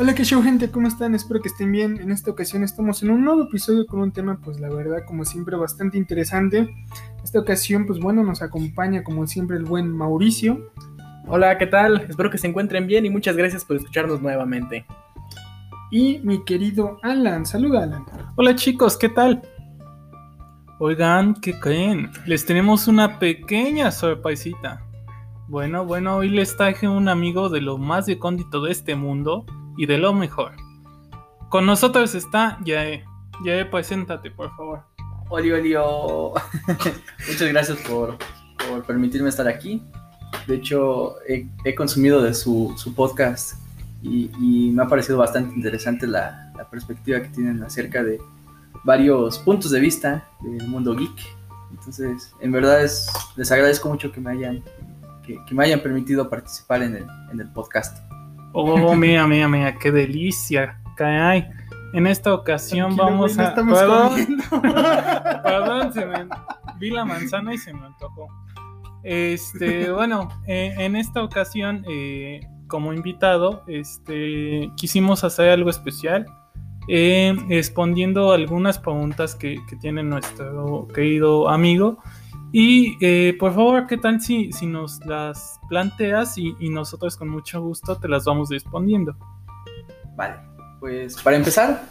[0.00, 1.14] Hola, qué show, gente, ¿cómo están?
[1.14, 2.00] Espero que estén bien.
[2.00, 5.26] En esta ocasión estamos en un nuevo episodio con un tema, pues la verdad, como
[5.26, 6.74] siempre, bastante interesante.
[7.22, 10.70] Esta ocasión, pues bueno, nos acompaña como siempre el buen Mauricio.
[11.28, 12.06] Hola, ¿qué tal?
[12.08, 14.86] Espero que se encuentren bien y muchas gracias por escucharnos nuevamente.
[15.90, 18.06] Y mi querido Alan, saluda Alan.
[18.36, 19.42] Hola chicos, ¿qué tal?
[20.78, 22.10] Oigan, ¿qué creen?
[22.24, 24.82] Les tenemos una pequeña sorpresita.
[25.46, 29.44] Bueno, bueno, hoy les traje un amigo de lo más recóndito de este mundo
[29.76, 30.52] y de lo mejor.
[31.48, 33.04] Con nosotros está Yae.
[33.44, 34.82] Yae, preséntate, por favor.
[35.30, 35.74] Oli, oli.
[37.28, 38.18] Muchas gracias por,
[38.68, 39.82] por, permitirme estar aquí.
[40.46, 43.54] De hecho, he, he consumido de su, su podcast
[44.02, 48.20] y, y, me ha parecido bastante interesante la, la, perspectiva que tienen acerca de
[48.84, 51.36] varios puntos de vista del mundo geek.
[51.70, 54.62] Entonces, en verdad es, les agradezco mucho que me hayan,
[55.24, 57.98] que, que me hayan permitido participar en el, en el podcast.
[58.52, 60.80] Oh, mira, mira, mira, qué delicia.
[60.96, 61.48] Caray.
[61.92, 63.48] En esta ocasión Tranquilo, vamos güey, a.
[63.48, 64.36] estamos Perdón,
[65.42, 66.26] perdón, se me...
[66.78, 68.28] vi la manzana y se me antojó.
[69.02, 76.26] Este, bueno, eh, en esta ocasión, eh, como invitado, este, quisimos hacer algo especial,
[76.88, 81.98] eh, respondiendo algunas preguntas que, que tiene nuestro querido amigo.
[82.52, 87.62] Y eh, por favor, ¿qué tal si, si nos las planteas y, nosotros con mucho
[87.62, 89.16] gusto te las vamos respondiendo?
[90.16, 90.36] Vale,
[90.80, 91.84] pues para empezar,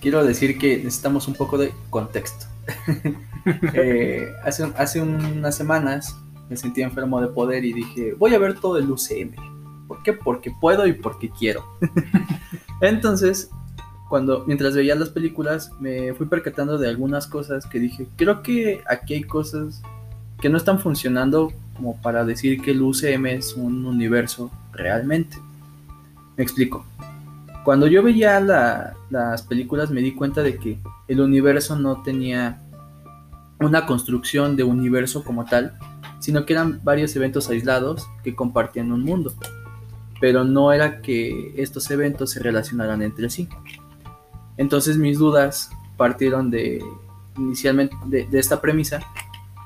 [0.00, 2.46] quiero decir que necesitamos un poco de contexto.
[3.74, 6.16] Eh, hace, hace unas semanas
[6.48, 9.34] me sentí enfermo de poder y dije, voy a ver todo el UCM.
[9.86, 10.14] ¿Por qué?
[10.14, 11.62] Porque puedo y porque quiero.
[12.80, 13.50] Entonces,
[14.14, 18.80] cuando mientras veía las películas, me fui percatando de algunas cosas que dije, creo que
[18.86, 19.82] aquí hay cosas
[20.40, 25.36] que no están funcionando como para decir que el UCM es un universo realmente.
[26.36, 26.86] Me explico.
[27.64, 32.62] Cuando yo veía la, las películas me di cuenta de que el universo no tenía
[33.58, 35.76] una construcción de universo como tal,
[36.20, 39.34] sino que eran varios eventos aislados que compartían un mundo.
[40.20, 43.48] Pero no era que estos eventos se relacionaran entre sí.
[44.56, 46.82] Entonces mis dudas partieron de
[47.36, 49.00] inicialmente de, esta premisa,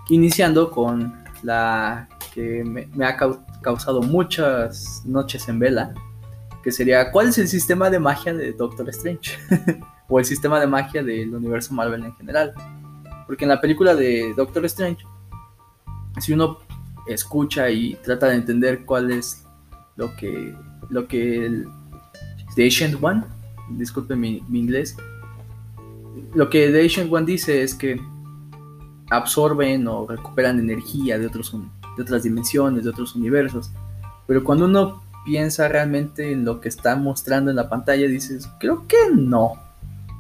[0.08, 5.94] iniciando con la que me, ha cau- causado muchas noches en vela,
[6.62, 9.38] que sería ¿cuál es el sistema de magia de Doctor Strange?
[10.08, 12.54] o el sistema de magia del universo Marvel en general.
[13.26, 15.04] Porque en la película de Doctor Strange,
[16.18, 16.58] si uno
[17.06, 19.44] escucha y trata de entender cuál es
[19.96, 20.54] lo que,
[20.88, 21.68] lo que el
[22.56, 23.24] The Ancient One,
[23.70, 24.96] disculpe mi, mi inglés,
[26.34, 28.00] lo que The Ancient One dice es que
[29.10, 31.54] absorben o recuperan energía de, otros,
[31.96, 33.70] de otras dimensiones, de otros universos.
[34.26, 38.86] Pero cuando uno piensa realmente en lo que está mostrando en la pantalla, dices, creo
[38.86, 39.52] que no.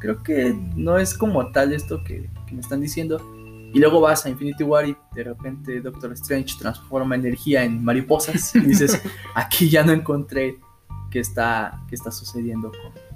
[0.00, 3.20] Creo que no es como tal esto que, que me están diciendo.
[3.74, 8.54] Y luego vas a Infinity War y de repente Doctor Strange transforma energía en mariposas.
[8.54, 9.02] Y dices,
[9.34, 10.58] aquí ya no encontré
[11.10, 13.07] qué está, qué está sucediendo con,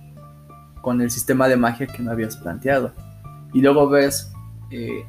[0.82, 2.92] con el sistema de magia que me habías planteado.
[3.54, 4.30] Y luego ves
[4.70, 5.04] eh,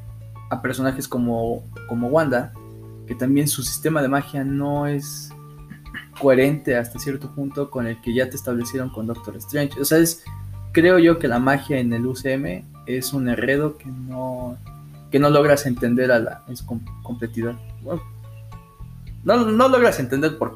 [0.49, 2.53] a personajes como, como Wanda,
[3.07, 5.29] que también su sistema de magia no es
[6.19, 9.81] coherente hasta cierto punto con el que ya te establecieron con Doctor Strange.
[9.81, 10.23] O sea, es,
[10.71, 14.55] creo yo que la magia en el UCM es un enredo que no,
[15.11, 17.55] que no logras entender a la, com- completidad.
[19.23, 20.53] No, no logras entender por.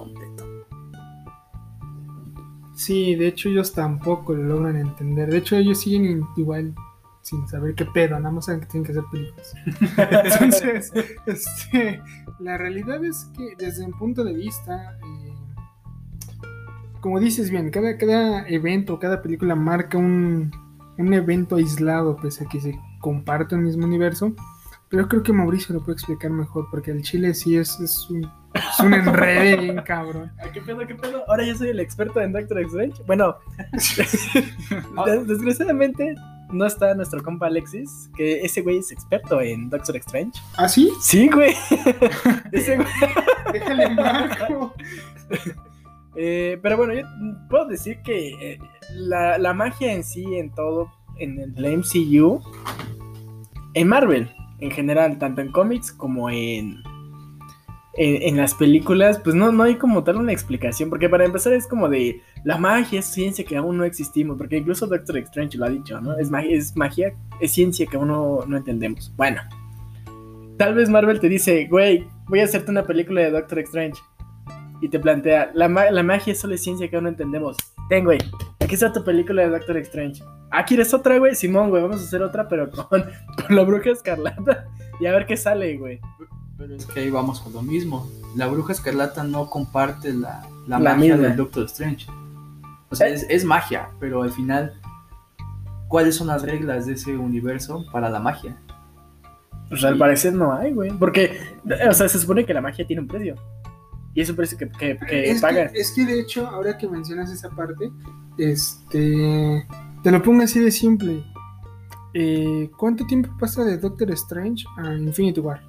[2.78, 5.32] Sí, de hecho ellos tampoco lo logran entender.
[5.32, 6.76] De hecho ellos siguen igual
[7.24, 9.54] sin saber qué pedo, nada más saben que tienen que hacer películas.
[10.40, 10.94] Entonces,
[11.26, 12.02] este,
[12.40, 15.34] la realidad es que desde un punto de vista, eh,
[17.02, 20.52] como dices bien, cada, cada evento, cada película marca un,
[21.00, 24.36] un evento aislado, pese a que se comparte el mismo universo.
[24.88, 28.22] Pero creo que Mauricio lo puede explicar mejor, porque el chile sí es, es un,
[28.58, 30.32] es un enredo bien cabrón.
[30.54, 31.24] ¿Qué pedo, qué pedo?
[31.30, 33.02] Ahora yo soy el experto en Doctor Strange.
[33.06, 33.36] Bueno,
[35.06, 36.16] des- desgraciadamente
[36.50, 40.40] no está nuestro compa Alexis, que ese güey es experto en Doctor Strange.
[40.58, 40.92] ¿Ah, sí?
[41.02, 41.54] Sí, güey.
[42.52, 42.88] ese güey.
[43.52, 44.74] Déjale marco.
[46.16, 47.02] Eh, pero bueno, yo
[47.50, 48.60] puedo decir que eh,
[48.94, 52.42] la, la magia en sí, en todo, en el MCU,
[53.74, 56.82] en Marvel, en general, tanto en cómics como en,
[57.98, 61.54] en, en las películas, pues no, no hay como tal una explicación, porque para empezar
[61.54, 65.58] es como de, la magia es ciencia que aún no existimos, porque incluso Doctor Strange
[65.58, 66.18] lo ha dicho, ¿no?
[66.18, 69.12] Es, magia, es magia, es ciencia que aún no, no entendemos.
[69.18, 69.42] Bueno,
[70.58, 74.00] tal vez Marvel te dice, güey, voy a hacerte una película de Doctor Strange
[74.80, 77.58] y te plantea, la, la magia solo es ciencia que aún no entendemos.
[77.90, 78.20] Ten, güey.
[78.60, 80.22] Aquí está tu película de Doctor Strange.
[80.52, 81.36] Ah, ¿quieres otra, güey?
[81.36, 83.02] Simón, güey, vamos a hacer otra, pero con,
[83.48, 84.66] con la bruja escarlata.
[85.00, 86.00] Y a ver qué sale, güey.
[86.58, 88.08] Pero es que ahí vamos a lo mismo.
[88.36, 91.28] La bruja escarlata no comparte la, la, La magia misma.
[91.28, 92.08] del Doctor Strange.
[92.90, 93.14] O sea, Eh.
[93.14, 94.80] es, es magia, pero al final,
[95.88, 98.58] ¿cuáles son las reglas de ese universo para la magia?
[99.70, 100.92] Pues al parecer no hay, güey.
[100.98, 101.38] Porque,
[101.90, 103.36] o sea, se supone que la magia tiene un precio.
[104.14, 105.70] Y es un precio que, que, que es, pagan.
[105.72, 107.92] que, es que de hecho, ahora que mencionas esa parte,
[108.38, 109.68] este.
[110.04, 111.24] Te lo pongo así de simple.
[112.14, 115.62] Eh, ¿Cuánto tiempo pasa de Doctor Strange a Infinity War?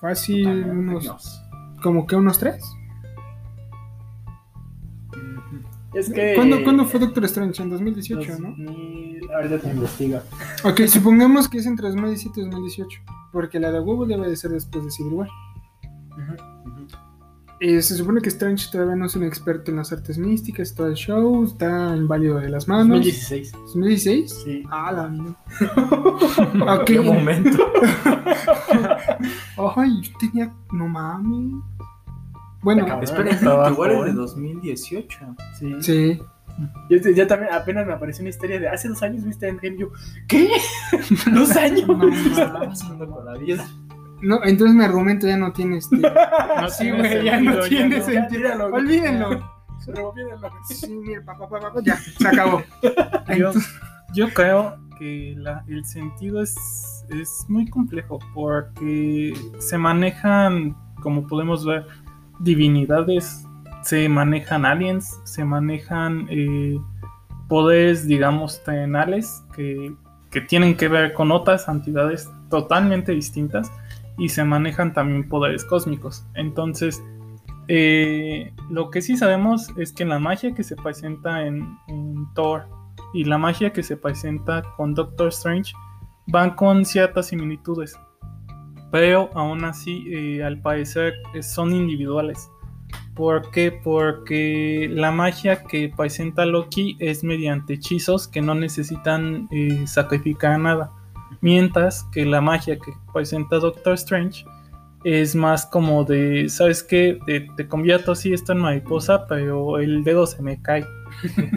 [0.00, 1.42] Fácil, unos.
[1.82, 2.64] ¿Como que unos tres?
[5.94, 6.34] Es que.
[6.34, 7.62] ¿Cuándo, cuándo fue Doctor Strange?
[7.62, 8.48] En 2018, ¿no?
[8.50, 10.20] 2000, Ahorita te investigo.
[10.64, 13.00] Ok, supongamos que es entre 2017 y 2018.
[13.32, 15.28] Porque la de huevo debe de ser después de Civil War.
[17.60, 20.86] Eh, se supone que Strange todavía no es un experto en las artes místicas, todo
[20.86, 22.98] el show, está inválido de las manos.
[23.04, 23.52] 2016.
[23.74, 24.28] ¿2016?
[24.28, 24.62] Sí.
[24.70, 25.34] Ah, la vida.
[26.76, 26.84] ok.
[26.84, 27.72] ¿Qué momento?
[29.76, 30.52] Ay, yo tenía.
[30.72, 31.62] No mames.
[32.62, 32.86] Bueno.
[33.02, 34.16] Espera, Estaba War es de joven.
[34.16, 35.18] 2018.
[35.58, 35.74] Sí.
[35.80, 36.22] sí.
[36.90, 39.78] Yo, yo también apenas me apareció una historia de hace dos años viste Endgame.
[39.78, 39.90] Yo,
[40.26, 40.50] ¿qué?
[41.32, 41.86] ¿Dos años?
[41.86, 42.68] No ¿Qué está mames.
[42.80, 43.64] pasando con la vida?
[44.20, 45.96] No, entonces mi argumento ya no tiene este.
[46.60, 48.04] No Sí, güey, ya no sentido, tiene no.
[48.04, 48.22] sentido.
[48.22, 48.82] Ya, tíralo, güey.
[48.82, 49.28] Olvídenlo.
[49.28, 50.50] Olvídenlo.
[50.68, 52.62] Sí, mira, pa, pa, pa, pa, pa, ya, se acabó.
[53.36, 53.52] Yo,
[54.12, 55.32] yo creo que
[55.68, 56.54] el sentido es,
[57.10, 61.86] es muy complejo porque se manejan, como podemos ver,
[62.40, 63.44] divinidades,
[63.82, 66.78] se manejan aliens, se manejan eh,
[67.48, 69.94] poderes, digamos, terrenales que,
[70.30, 73.72] que tienen que ver con otras entidades totalmente distintas
[74.18, 76.26] y se manejan también poderes cósmicos.
[76.34, 77.02] Entonces,
[77.68, 82.66] eh, lo que sí sabemos es que la magia que se presenta en, en Thor
[83.14, 85.72] y la magia que se presenta con Doctor Strange
[86.26, 87.98] van con ciertas similitudes.
[88.90, 92.50] Pero aún así, eh, al parecer, eh, son individuales.
[93.14, 93.72] ¿Por qué?
[93.72, 100.92] Porque la magia que presenta Loki es mediante hechizos que no necesitan eh, sacrificar nada.
[101.40, 104.44] Mientras que la magia que presenta Doctor Strange
[105.04, 107.18] es más como de, ¿sabes qué?
[107.56, 110.84] Te, convierto así esto en mariposa, pero el dedo se me cae.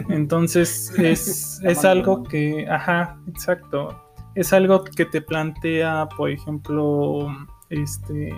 [0.08, 3.98] Entonces es, es algo que, ajá, exacto.
[4.34, 7.28] Es algo que te plantea, por ejemplo,
[7.68, 8.34] este,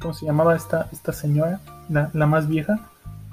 [0.00, 1.60] ¿cómo se llamaba esta, esta señora?
[1.88, 2.78] La, la más vieja.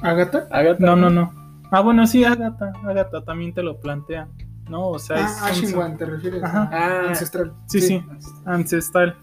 [0.02, 0.48] ¿Agatha?
[0.50, 0.78] Agatha.
[0.86, 1.34] No, no, no.
[1.72, 2.72] Ah, bueno, sí, Agatha.
[2.86, 4.28] Agatha también te lo plantea.
[4.70, 4.88] ¿No?
[4.90, 6.44] O sea, Ah, es- Ashen One, te refieres.
[6.44, 6.70] Ajá.
[6.72, 7.54] Ah, Ancestral.
[7.68, 8.04] Sí, sí,
[8.46, 9.16] ancestral.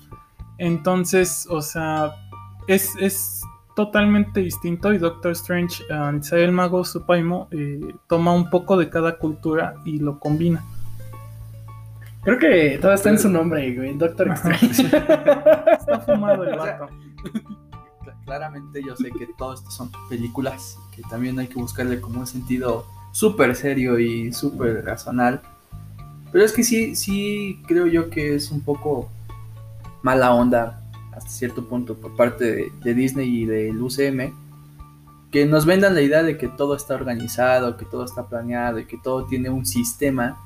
[0.58, 2.12] Entonces, o sea,
[2.68, 3.42] es, es
[3.74, 8.88] totalmente distinto y Doctor Strange, al ser el mago supremo, eh, toma un poco de
[8.90, 10.64] cada cultura y lo combina.
[12.22, 13.94] Creo que todo está en su nombre, güey.
[13.98, 14.28] Doctor.
[14.32, 14.82] Strange.
[14.86, 16.92] Está fumado el O sea, vato.
[18.04, 22.20] Cla- Claramente yo sé que todo esto son películas, que también hay que buscarle como
[22.20, 25.40] un sentido súper serio y súper razonal.
[26.30, 29.10] Pero es que sí, sí creo yo que es un poco
[30.02, 30.80] mala onda
[31.12, 34.32] hasta cierto punto por parte de, Disney y del UCM,
[35.30, 38.84] que nos vendan la idea de que todo está organizado, que todo está planeado y
[38.86, 40.36] que todo tiene un sistema,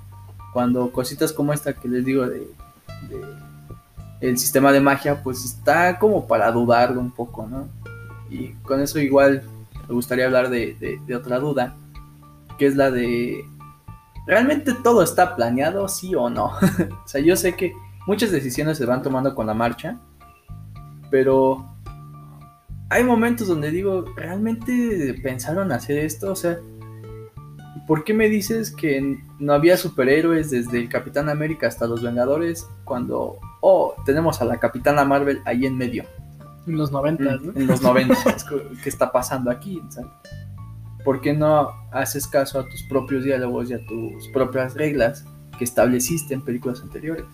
[0.53, 2.47] cuando cositas como esta que les digo de,
[4.21, 7.69] el sistema de magia, pues está como para dudarlo un poco, ¿no?
[8.31, 9.43] Y con eso igual
[9.89, 11.75] me gustaría hablar de- de otra duda,
[12.59, 13.45] que es la de,
[14.27, 16.47] ¿realmente todo está planeado, sí o no?
[17.05, 17.73] o sea, yo sé que
[18.07, 19.99] muchas decisiones se van tomando con la marcha,
[21.11, 21.67] pero
[22.91, 26.33] hay momentos donde digo, ¿realmente pensaron hacer esto?
[26.33, 26.59] O sea,
[27.87, 32.67] ¿por qué me dices que no había superhéroes desde el Capitán América hasta los Vengadores
[32.85, 36.05] cuando, oh, tenemos a la Capitana Marvel ahí en medio?
[36.67, 37.53] En los noventas, ¿no?
[37.55, 38.15] en los 90.
[38.37, 39.81] es co- ¿Qué está pasando aquí?
[39.89, 40.11] ¿sabes?
[41.05, 45.25] ¿Por qué no haces caso a tus propios diálogos y a tus propias reglas
[45.59, 47.25] que estableciste en películas anteriores?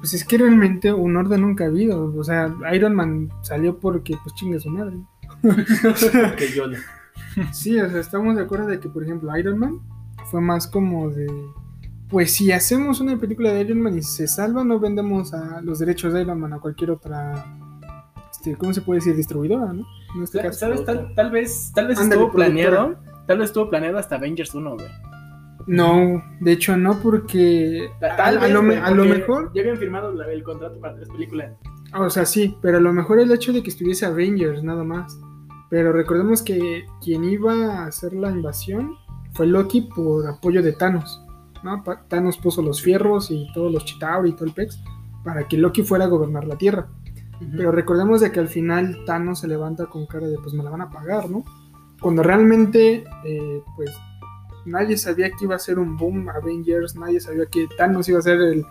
[0.00, 2.12] Pues es que realmente un orden nunca ha habido.
[2.16, 4.96] O sea, Iron Man salió porque, pues chinga su madre.
[6.36, 6.64] Que yo
[7.52, 9.80] Sí, o sea, estamos de acuerdo de que, por ejemplo, Iron Man
[10.30, 11.26] fue más como de.
[12.08, 15.78] Pues si hacemos una película de Iron Man y se salva, no vendemos a los
[15.78, 17.44] derechos de Iron Man a cualquier otra.
[18.32, 19.14] Este, ¿Cómo se puede decir?
[19.14, 19.86] Distribuidora, ¿no?
[20.16, 20.58] En este caso.
[20.58, 20.84] ¿Sabes?
[20.84, 22.96] Tal, tal vez, tal vez estuvo planeado.
[23.26, 24.88] Tal vez estuvo planeado hasta Avengers 1, güey.
[25.70, 27.88] No, de hecho no, porque.
[28.02, 29.52] a- Tal a, vez, lo, mejor.
[29.54, 31.52] Ya habían firmado la- el contrato para tres películas.
[31.94, 35.18] O sea, sí, pero a lo mejor el hecho de que estuviese Avengers nada más.
[35.70, 38.96] Pero recordemos que quien iba a hacer la invasión
[39.34, 41.24] fue Loki por apoyo de Thanos.
[41.62, 41.84] ¿no?
[42.08, 44.82] Thanos puso los fierros y todos los Chitauri y todo el Pex
[45.22, 46.88] para que Loki fuera a gobernar la Tierra.
[47.56, 50.70] Pero recordemos de que al final Thanos se levanta con cara de pues me la
[50.70, 51.44] van a pagar, ¿no?
[52.00, 53.90] Cuando realmente eh, pues
[54.64, 58.22] nadie sabía que iba a ser un boom Avengers, nadie sabía que Thanos iba a
[58.22, 58.64] ser el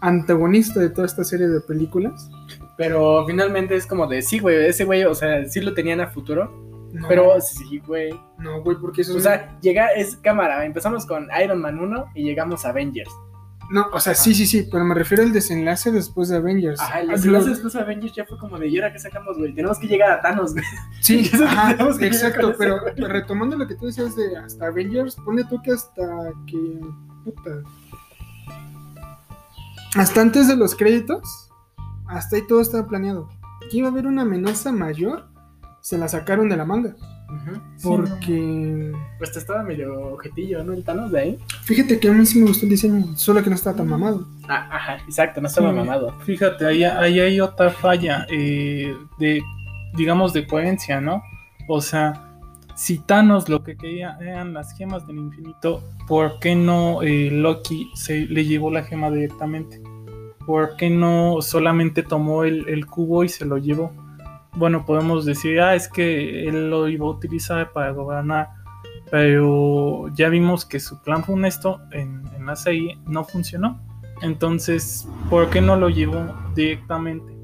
[0.00, 2.30] antagonista de toda esta serie de películas.
[2.76, 6.06] Pero finalmente es como de, sí, güey, ese güey, o sea, sí lo tenían a
[6.08, 6.66] futuro.
[6.92, 8.10] No, Pero sí, güey.
[8.38, 10.64] no, güey, porque eso O es- sea, llega, es cámara.
[10.64, 13.10] Empezamos con Iron Man 1 y llegamos a Avengers.
[13.70, 16.80] No, o sea, sí, sí, sí, pero me refiero al desenlace después de Avengers.
[16.80, 18.98] Ajá, el Ah, desenlace lo- después de Avengers ya fue como de, ¿y ahora qué
[18.98, 19.54] sacamos, güey?
[19.54, 20.64] Tenemos que llegar a Thanos, güey.
[21.00, 22.94] Sí, ajá, exacto, ese pero güey.
[22.96, 26.02] retomando lo que tú decías de hasta Avengers, ponle tú que hasta
[26.46, 26.80] que.
[27.24, 27.50] Puta.
[29.96, 31.50] Hasta antes de los créditos,
[32.06, 33.28] hasta ahí todo estaba planeado.
[33.70, 35.28] Que iba a haber una amenaza mayor,
[35.80, 36.94] se la sacaron de la manga.
[37.82, 38.92] Porque.
[39.18, 40.72] Pues te estaba medio objetillo, ¿no?
[40.72, 41.38] El Thanos de ahí.
[41.62, 44.26] Fíjate que a mí sí me gustó el diseño, solo que no estaba tan mamado.
[44.48, 45.76] Ah, ajá, exacto, no estaba Sí.
[45.76, 46.12] mamado.
[46.20, 49.42] Fíjate, ahí, ahí hay otra falla eh, de,
[49.96, 51.22] digamos, de coherencia, ¿no?
[51.68, 52.24] O sea,
[52.74, 57.90] si Thanos lo que quería eran las gemas del infinito, ¿por qué no eh, Loki
[57.94, 59.80] se le llevó la gema directamente?
[60.46, 63.92] ¿Por qué no solamente tomó el, el cubo y se lo llevó?
[64.58, 68.48] Bueno, podemos decir, ah, es que él lo iba a utilizar para gobernar,
[69.10, 73.80] pero ya vimos que su plan funesto en, en la serie no funcionó.
[74.20, 77.38] Entonces, ¿por qué no lo llevó directamente?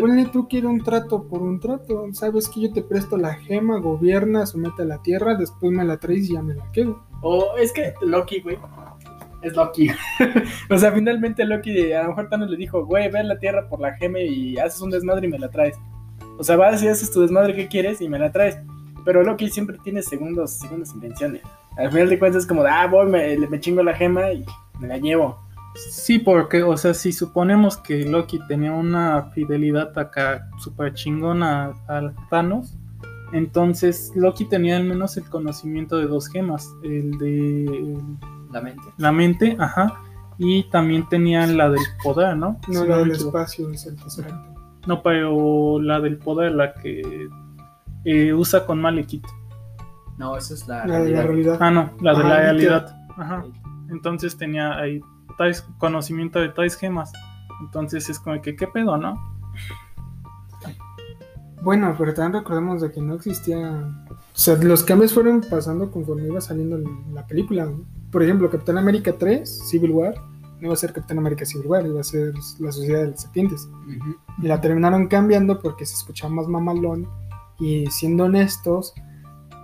[0.00, 2.08] Ponle tú que era un trato por un trato.
[2.12, 5.98] Sabes que yo te presto la gema, gobierna, somete a la tierra, después me la
[5.98, 7.06] traes y ya me la quedo.
[7.22, 8.58] O es que Loki, güey.
[9.42, 9.88] Es Loki.
[10.70, 13.68] o sea, finalmente Loki, a lo mejor Thanos le dijo, güey, ve a la tierra
[13.68, 15.78] por la gema y haces un desmadre y me la traes.
[16.38, 18.58] O sea, vas y haces tu desmadre que quieres y me la traes.
[19.04, 21.42] Pero Loki siempre tiene segundos, segundas intenciones.
[21.76, 24.44] Al final de cuentas es como, de, ah, voy, me, me chingo la gema y
[24.80, 25.38] me la llevo.
[25.76, 32.12] Sí, porque, o sea, si suponemos que Loki tenía una fidelidad acá súper chingona a
[32.30, 32.74] Thanos,
[33.32, 37.98] entonces Loki tenía al menos el conocimiento de dos gemas, el de
[38.52, 38.82] La mente.
[38.96, 40.00] la mente, ajá,
[40.38, 42.58] y también tenía la del poder, ¿no?
[42.68, 44.55] No, Si la del espacio es el acto.
[44.86, 47.28] No, pero la del poder, la que
[48.04, 49.26] eh, usa con Malekith.
[50.18, 51.58] No, esa es la, La de la realidad.
[51.60, 52.82] Ah, no, la de Ajá, la literal.
[52.84, 53.06] realidad.
[53.16, 53.44] Ajá.
[53.90, 55.00] Entonces tenía ahí
[55.36, 57.12] tales, conocimiento de tales gemas.
[57.60, 59.16] Entonces es como que, ¿qué pedo, no?
[61.62, 63.88] Bueno, pero también recordemos de que no existía.
[64.10, 66.78] O sea, los cambios fueron pasando conforme iba saliendo
[67.12, 67.66] la película.
[67.66, 67.84] ¿no?
[68.12, 70.14] Por ejemplo, Capitán América 3, Civil War,
[70.66, 73.68] iba a ser Capitán América Civil War, iba a ser la Sociedad de las Serpientes.
[73.86, 74.16] Ujú.
[74.42, 77.08] Y la terminaron cambiando porque se escuchaba más mamalón.
[77.58, 78.92] Y siendo honestos,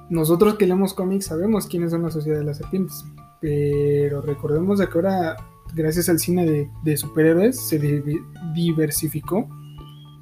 [0.09, 3.05] nosotros que leemos cómics sabemos quiénes son la Sociedad de las Serpientes.
[3.41, 5.37] Pero recordemos de que ahora,
[5.75, 8.21] gracias al cine de, de superhéroes, se di-
[8.55, 9.49] diversificó.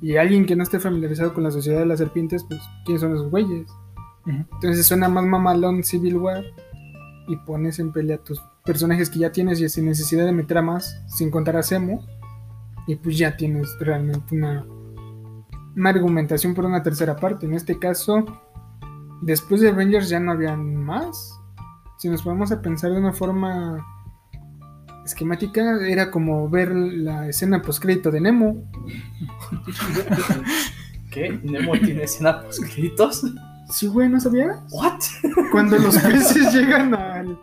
[0.03, 3.13] Y alguien que no esté familiarizado con la Sociedad de las Serpientes, pues, ¿quiénes son
[3.13, 3.71] esos güeyes?
[4.27, 4.45] Ujú.
[4.55, 6.43] Entonces suena más mamalón Civil War
[7.29, 10.59] y pones en pelea a tus personajes que ya tienes y sin necesidad de meter
[10.59, 12.07] a más, sin contar a Zemo.
[12.87, 14.65] Y pues ya tienes realmente una,
[15.77, 17.47] una argumentación por una tercera parte.
[17.47, 18.25] En este caso,
[19.23, 21.37] después de Avengers ya no habían más.
[21.99, 23.85] Si nos ponemos a pensar de una forma
[25.05, 28.71] esquemática, era como ver la escena postcrédito de Nemo.
[31.11, 31.41] ¿Qué?
[31.43, 33.25] ¿Nemo tiene escena post créditos?
[33.69, 34.59] Sí, güey, ¿no sabías?
[34.71, 35.01] ¿What?
[35.51, 37.37] Cuando los peces llegan al-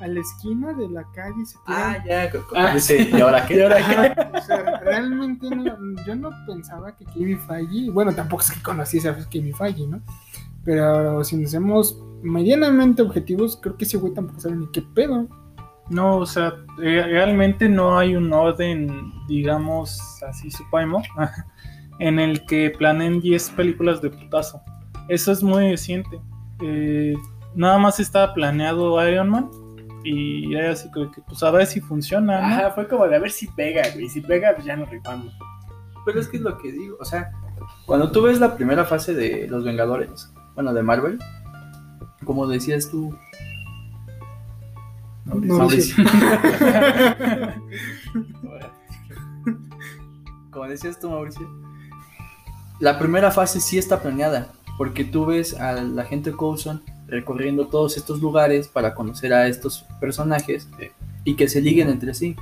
[0.00, 1.82] a la esquina de la calle y se tiran.
[1.82, 2.30] Ah, ya.
[2.56, 3.62] Ah, dice, ¿Y ahora ¿Y qué?
[3.62, 5.76] ahora o sea, realmente no-
[6.06, 10.00] yo no pensaba que Kevin Feige, bueno, tampoco es que conociese a Kevin Feige, ¿no?
[10.64, 15.26] Pero si nos hacemos medianamente objetivos, creo que ese güey tampoco sabe ni qué pedo.
[15.88, 21.06] No, o sea, realmente no hay un orden, digamos, así suponemos,
[21.98, 24.60] en el que planeen 10 películas de putazo.
[25.08, 26.20] Eso es muy reciente.
[26.62, 27.14] Eh,
[27.54, 29.48] nada más estaba planeado Iron Man
[30.04, 32.46] y era así como que, pues a ver si funciona, ¿no?
[32.46, 34.08] Ajá, fue como de a ver si pega, güey.
[34.08, 35.32] Si pega, pues ya nos rifamos.
[36.04, 36.96] Pero es que es lo que digo.
[37.00, 37.32] O sea,
[37.86, 41.18] cuando tú ves la primera fase de Los Vengadores, bueno, de Marvel,
[42.24, 43.14] como decías tú.
[45.26, 46.04] Mauricio.
[50.50, 51.46] como decías tú, Mauricio.
[52.80, 57.96] La primera fase sí está planeada, porque tú ves a la gente Coulson recorriendo todos
[57.96, 60.68] estos lugares para conocer a estos personajes
[61.24, 62.36] y que se liguen entre sí.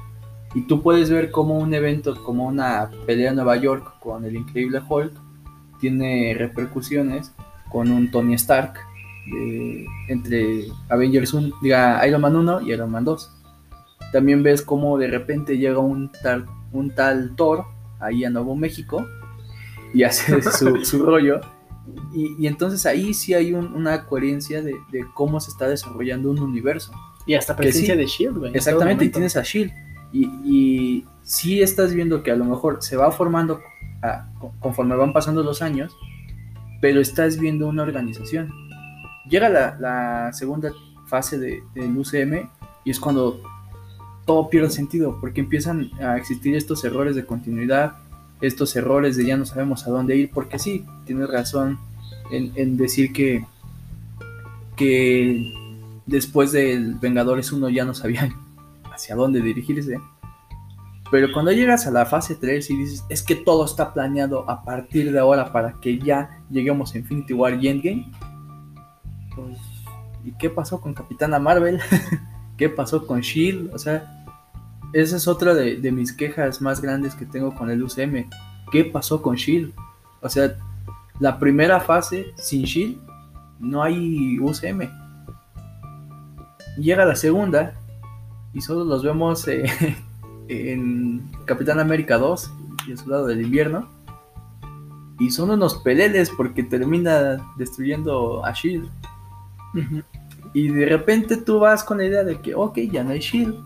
[0.54, 4.37] Y tú puedes ver como un evento, como una pelea en Nueva York con el
[4.37, 5.12] increíble Hulk,
[5.80, 7.32] tiene repercusiones
[7.70, 8.75] con un Tony Stark
[9.26, 13.30] de- entre Avengers 1, diga Iron Man 1 y Iron Man 2.
[14.12, 17.64] También ves cómo de repente llega un tal, un tal Thor
[18.00, 19.06] ahí a Nuevo México
[19.92, 21.40] y hace su, su rollo.
[22.14, 26.30] Y, y entonces ahí sí hay un- una coherencia de, de cómo se está desarrollando
[26.30, 26.92] un universo.
[27.26, 27.98] Y hasta presencia sí.
[28.00, 28.50] de Shield, güey.
[28.50, 29.72] en Exactamente, y tienes a Shield.
[30.12, 33.60] Y, y sí estás viendo que a lo mejor se va formando
[34.02, 34.28] a-
[34.60, 35.96] conforme van pasando los años,
[36.80, 38.52] pero estás viendo una organización.
[39.28, 40.70] Llega la, la segunda
[41.06, 42.48] fase de- del UCM
[42.84, 43.40] y es cuando
[44.24, 47.96] todo pierde sentido, porque empiezan a existir estos errores de continuidad,
[48.40, 51.78] estos errores de ya no sabemos a dónde ir, porque sí, tienes razón
[52.30, 53.44] en, decir que,
[54.76, 55.52] que
[56.06, 58.34] después del Vengadores 1 ya no sabían
[58.92, 59.98] hacia dónde dirigirse.
[61.10, 64.64] Pero cuando llegas a la fase 3 y dices, es que todo está planeado a
[64.64, 68.10] partir de ahora para que ya lleguemos a Infinity War y Endgame,
[69.34, 69.58] pues,
[70.24, 71.80] ¿y qué pasó con Capitana Marvel?
[72.56, 73.72] ¿Qué pasó con Shield?
[73.72, 74.15] O sea,
[74.92, 78.28] esa es otra de, de mis quejas más grandes que tengo con el UCM.
[78.70, 79.72] ¿Qué pasó con Shield?
[80.20, 80.56] O sea,
[81.20, 82.98] la primera fase sin Shield
[83.58, 84.88] no hay UCM.
[86.78, 87.74] Llega la segunda
[88.52, 89.64] y solo los vemos eh,
[90.48, 92.50] en Capitán América 2
[92.86, 93.88] y el Soldado del Invierno.
[95.18, 98.88] Y son unos peleles porque termina destruyendo a Shield.
[100.52, 103.56] Y de repente tú vas con la idea de que, ok, ya no hay Shield.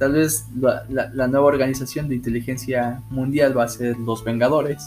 [0.00, 4.82] Tal vez la, la- la nueva organización de inteligencia mundial va a ser los Vengadores.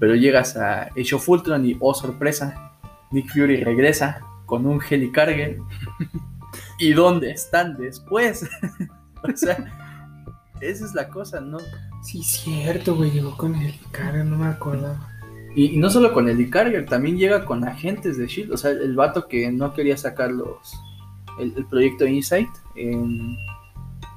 [0.00, 2.72] Pero llegas a Age of Ultron y, oh sorpresa,
[3.10, 5.58] Nick Fury regresa con un Helicarrier.
[6.78, 8.48] ¿Y dónde están después?
[9.22, 9.56] o sea,
[10.60, 11.58] esa es la cosa, ¿no?
[12.02, 13.10] Sí, cierto, güey.
[13.10, 15.08] Llegó con el cara, no me acordaba.
[15.54, 18.52] Y, y no solo con Helicarrier, también llega con agentes de Shield.
[18.52, 20.72] O sea, el vato que no quería sacar los
[21.38, 23.36] el, el proyecto Insight en,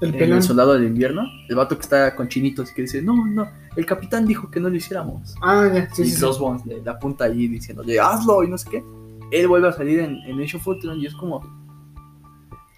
[0.01, 0.37] El pelón.
[0.37, 1.23] El Soldado del Invierno.
[1.47, 4.59] El vato que está con chinitos y que dice, no, no, el capitán dijo que
[4.59, 5.35] no lo hiciéramos.
[5.41, 6.19] Ah, ya, sí, y sí, sí.
[6.19, 8.83] Crossbones le, le apunta allí diciéndole, hazlo y no sé qué.
[9.31, 11.41] Él vuelve a salir en, en Age of Ultron y es como...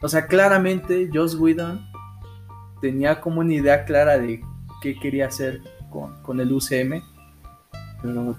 [0.01, 1.85] O sea, claramente Joss Whedon
[2.81, 4.41] tenía como una idea clara de
[4.81, 7.01] qué quería hacer con, con el UCM,
[8.01, 8.35] pero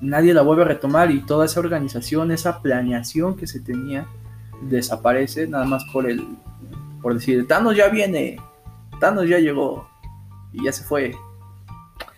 [0.00, 4.06] nadie la vuelve a retomar y toda esa organización, esa planeación que se tenía,
[4.62, 6.26] desaparece nada más por el
[7.02, 8.38] por decir, Thanos ya viene,
[9.00, 9.88] Thanos ya llegó
[10.52, 11.14] y ya se fue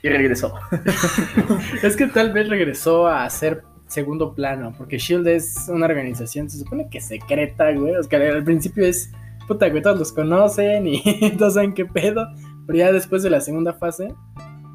[0.02, 0.54] y regresó.
[1.82, 6.58] Es que tal vez regresó a ser segundo plano, porque Shield es una organización, se
[6.58, 7.94] supone que secreta, güey.
[7.94, 9.12] Sea, que al principio es,
[9.46, 11.02] puta, güey, todos los conocen y
[11.38, 12.26] todos saben qué pedo.
[12.66, 14.14] Pero ya después de la segunda fase,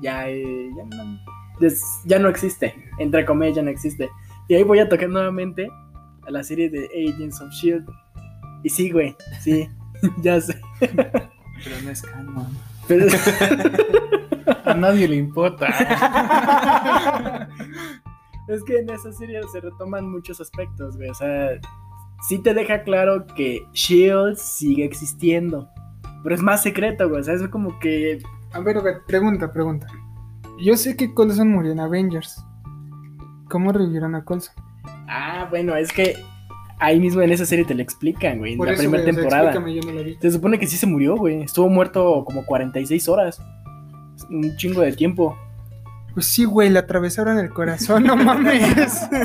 [0.01, 1.69] ya, eh, ya, no,
[2.05, 2.75] ya no existe.
[2.99, 4.09] Entre comillas, ya no existe.
[4.47, 5.69] Y ahí voy a tocar nuevamente
[6.25, 7.87] a la serie de Agents of Shield.
[8.63, 9.69] Y sí, güey, sí,
[10.21, 10.59] ya sé.
[10.79, 12.47] Pero no es canon.
[12.87, 13.05] Pero-
[14.65, 15.67] A nadie le importa.
[18.47, 21.09] Es que en esa serie se retoman muchos aspectos, güey.
[21.09, 21.49] O sea,
[22.29, 25.69] sí te deja claro que Shield sigue existiendo.
[26.23, 27.19] Pero es más secreto, güey.
[27.21, 28.21] O sea, es como que.
[28.53, 29.87] A ver, a ver, pregunta, pregunta.
[30.59, 32.41] Yo sé que Coulson murió en Avengers.
[33.49, 34.55] ¿Cómo revivieron a Coulson?
[35.09, 36.15] Ah, bueno, es que
[36.79, 38.53] ahí mismo en esa serie te lo explican, güey.
[38.53, 39.51] En Por la eso, primera güey, o sea, temporada.
[39.51, 40.17] explícame, yo no la vi.
[40.21, 41.41] Se supone que sí se murió, güey.
[41.41, 43.41] Estuvo muerto como 46 horas.
[44.29, 45.37] Un chingo de tiempo.
[46.13, 49.07] Pues sí, güey, le atravesaron el corazón, no mames.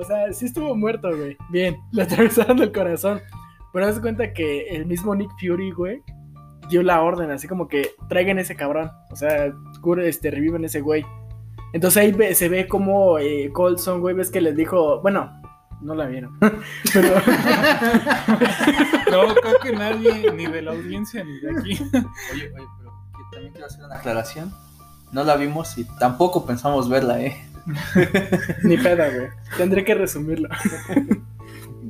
[0.00, 1.36] O sea, sí estuvo muerto, güey.
[1.50, 3.20] Bien, le atravesaron el corazón.
[3.72, 6.02] Pero haz de cuenta que el mismo Nick Fury, güey,
[6.70, 8.90] dio la orden, así como que traigan ese cabrón.
[9.10, 11.04] O sea, cure, este, reviven ese güey.
[11.72, 15.32] Entonces ahí ve- se ve como eh, Colson, güey, ves que les dijo, bueno,
[15.82, 16.38] no la vieron.
[16.94, 17.08] Pero
[19.10, 21.78] No, creo que nadie, ni de la audiencia ni de aquí.
[22.32, 24.52] Oye, oye, pero que también quiero hacer una aclaración.
[25.12, 27.36] No la vimos y tampoco pensamos verla, ¿eh?
[28.62, 29.28] ni peda, güey.
[29.56, 30.48] Tendré que resumirlo.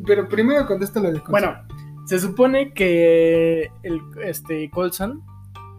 [0.07, 1.31] Pero primero contesta lo de Coulson.
[1.33, 1.55] Bueno,
[2.07, 5.23] se supone que el este Colson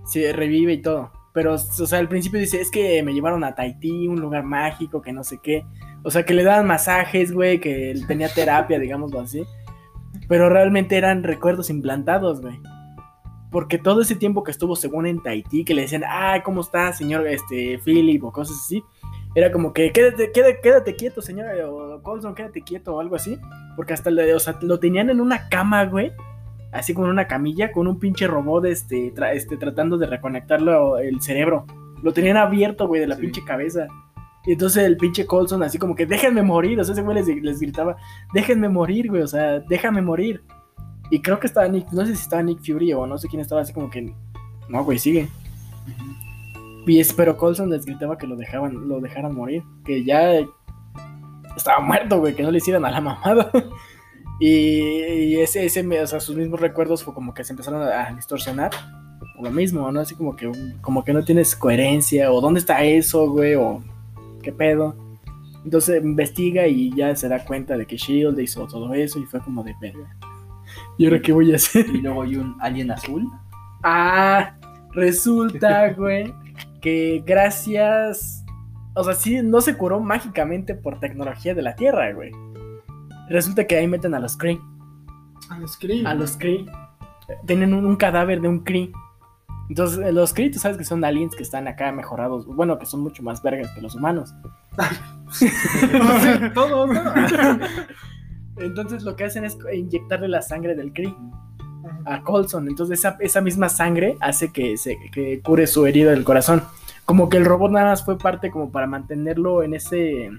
[0.06, 1.12] se revive y todo.
[1.40, 5.02] Pero, o sea, al principio dice, es que me llevaron a Tahití, un lugar mágico,
[5.02, 5.66] que no sé qué.
[6.04, 9.46] O sea, que le daban masajes, güey, que él tenía terapia, digámoslo así.
[10.28, 12.60] Pero realmente eran recuerdos implantados, güey.
[13.52, 16.92] Porque todo ese tiempo que estuvo según en Tahití, que le decían, ah, ¿cómo está,
[16.92, 18.22] señor este, Philip?
[18.22, 18.84] O cosas así.
[19.34, 23.40] Era como que, quédate, quédate, quédate quieto, señor, o Colson, quédate quieto, o algo así.
[23.78, 26.12] Porque hasta lo tenían en una cama, güey.
[26.72, 30.98] Así como en una camilla, con un pinche robot este, tra- este, tratando de reconectarlo
[31.00, 31.66] el cerebro.
[32.04, 33.22] Lo tenían abierto, güey, de la Sí.
[33.22, 33.88] pinche cabeza.
[34.46, 37.28] Y entonces el pinche Colson así como que déjenme morir, o sea, ese güey les,
[37.28, 37.98] les gritaba,
[38.34, 40.44] déjenme morir, güey, o sea, déjame morir.
[41.12, 43.42] Y creo que estaba Nick, no sé si estaba Nick Fury o no sé quién
[43.42, 44.14] estaba así como que,
[44.70, 45.28] no, güey, sigue.
[46.88, 50.34] Y es, pero Colson les gritaba que lo dejaban, lo dejaran morir, que ya
[51.56, 53.52] estaba muerto, güey, que no le hicieran a la mamada.
[54.40, 58.14] Y, y ese, ese, o sea, sus mismos recuerdos fue como que se empezaron a,
[58.16, 58.72] distorsionar.
[59.36, 60.00] Por lo mismo, ¿no?
[60.00, 63.82] Así como que, como que no tienes coherencia, o dónde está eso, güey, o
[64.42, 64.96] qué pedo.
[65.64, 69.42] Entonces investiga y ya se da cuenta de que Shield hizo todo eso y fue
[69.42, 70.16] como de verga.
[70.98, 71.86] ¿Y ahora qué voy a hacer?
[71.90, 73.28] Y luego hay un alien azul.
[73.84, 74.58] Ah,
[74.92, 76.34] resulta, güey,
[76.82, 78.46] que gracias.
[78.96, 82.32] O sea, sí, no se curó mágicamente por tecnología de la Tierra, güey.
[83.30, 84.60] Resulta que ahí meten a los Kree.
[85.50, 86.06] A los Kree.
[86.06, 86.66] A los Kree.
[87.46, 88.92] Tienen un, un cadáver de un Kree.
[89.70, 92.48] Entonces, eh, los Kree, tú sabes que son aliens que están acá mejorados.
[92.48, 94.34] Bueno, que son mucho más vergas que los humanos.
[96.56, 97.02] Todo, ¿no?
[98.58, 101.16] Entonces, lo que hacen es inyectarle la sangre del Kree
[102.06, 102.68] a Colson.
[102.68, 106.64] Entonces, esa, esa misma sangre hace que, se, que cure su herida del corazón.
[107.06, 110.32] Como que el robot nada más fue parte como para mantenerlo en ese.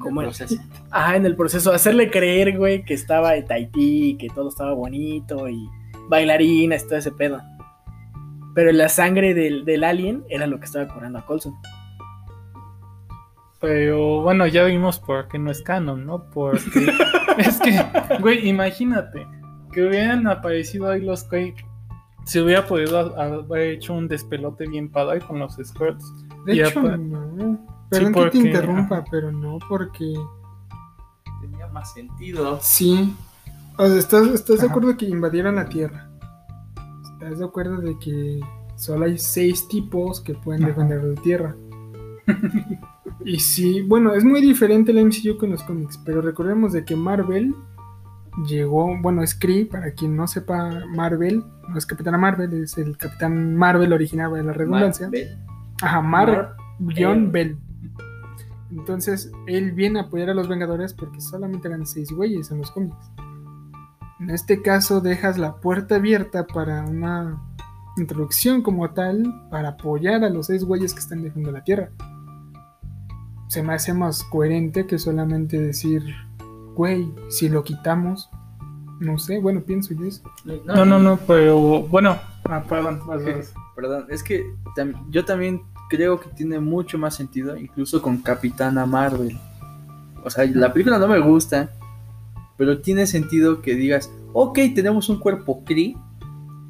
[0.00, 0.62] Como el en- proceso.
[0.90, 5.48] Ajá, en el proceso, hacerle creer, güey, que estaba de Tahití, que todo estaba bonito
[5.48, 5.68] y
[6.08, 7.40] bailarinas y todo ese pedo.
[8.54, 11.54] Pero la sangre del, del alien era lo que estaba curando a Colson.
[13.60, 16.24] Pero bueno, ya vimos por qué no es canon, ¿no?
[16.30, 16.60] Porque
[17.38, 17.80] es que,
[18.20, 19.26] güey, imagínate
[19.72, 21.54] que hubieran aparecido ahí los que
[22.24, 26.04] se hubiera podido haber hecho un despelote bien padre con los skirts.
[26.44, 27.58] De Y hecho, no.
[27.98, 30.14] Perdón que porque- te interrumpa, pero no, porque
[31.40, 32.58] Tenía más sentido.
[32.60, 33.14] sí.
[33.78, 36.08] O sea, ¿estás, estás de acuerdo que invadieron la Tierra?
[37.14, 38.40] ¿Estás de acuerdo de que
[38.76, 40.70] solo hay seis tipos que pueden Ajá.
[40.72, 41.56] defender la Tierra?
[43.24, 46.94] y sí, bueno, es muy diferente el MCU con los cómics, pero recordemos de que
[46.96, 47.54] Marvel
[48.46, 52.96] llegó, bueno, es Kree, para quien no sepa Marvel, no es Capitana Marvel, es el
[52.96, 55.06] Capitán Marvel original de la redundancia.
[55.06, 55.38] Marvel.
[55.82, 57.32] Ajá, Mar, Mar- John.
[57.32, 57.56] Bell.
[58.76, 62.70] Entonces, él viene a apoyar a los Vengadores porque solamente eran seis güeyes en los
[62.70, 62.96] cómics.
[64.20, 67.42] En este caso, dejas la puerta abierta para una
[67.98, 71.90] introducción como tal para apoyar a los seis güeyes que están defendiendo la Tierra.
[73.48, 76.02] Se me hace más coherente que solamente decir,
[76.74, 78.30] güey, si lo quitamos,
[79.00, 80.22] no sé, bueno, pienso yo eso.
[80.64, 82.16] No, no, no, pero bueno,
[82.48, 83.52] ah, perdón, vas, vas.
[83.76, 84.44] Perdón, es que
[84.76, 85.62] tam- yo también
[85.94, 89.38] creo que tiene mucho más sentido, incluso con Capitana Marvel.
[90.24, 91.70] O sea, la película no me gusta,
[92.56, 95.96] pero tiene sentido que digas, ok, tenemos un cuerpo Kree,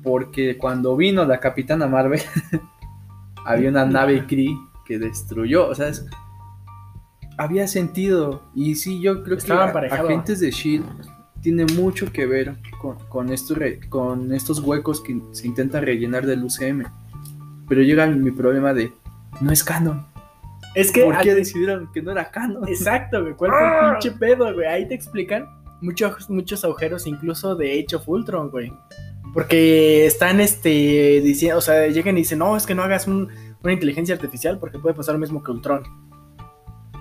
[0.03, 2.21] porque cuando vino la Capitana Marvel,
[3.45, 6.05] había una nave Kree que destruyó, o sea, es-
[7.39, 8.43] había sentido.
[8.55, 9.87] Y sí, yo creo Estaba que.
[9.87, 10.85] Agentes de Shield
[11.41, 16.27] tiene mucho que ver con, con, estos re- con estos huecos que se intentan rellenar
[16.27, 16.85] del UCM.
[17.69, 18.93] Pero llega mi problema de,
[19.41, 20.07] no es canon.
[20.75, 21.03] Es que.
[21.05, 22.67] ¿Por qué decidieron que no era canon?
[22.69, 23.35] Exacto, güey.
[23.35, 24.67] ¿Cuál fue el pinche pedo, güey?
[24.67, 25.47] Ahí te explican
[25.81, 28.73] muchos, muchos agujeros, incluso de hecho Fultron, güey.
[29.35, 33.29] Porque están este diciendo, o sea, llegan y dicen, no, es que no hagas un-
[33.63, 35.83] una inteligencia artificial porque puede pasar lo mismo que Ultron.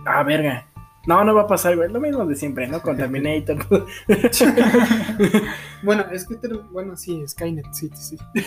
[0.06, 0.67] Ah, verga.
[1.08, 1.91] No, no va a pasar, güey.
[1.91, 2.80] Lo mismo de siempre, ¿no?
[2.82, 3.58] Con Terminator.
[5.84, 6.36] Bueno, es que,
[6.72, 8.15] bueno, sí, Skynet, sí, sí.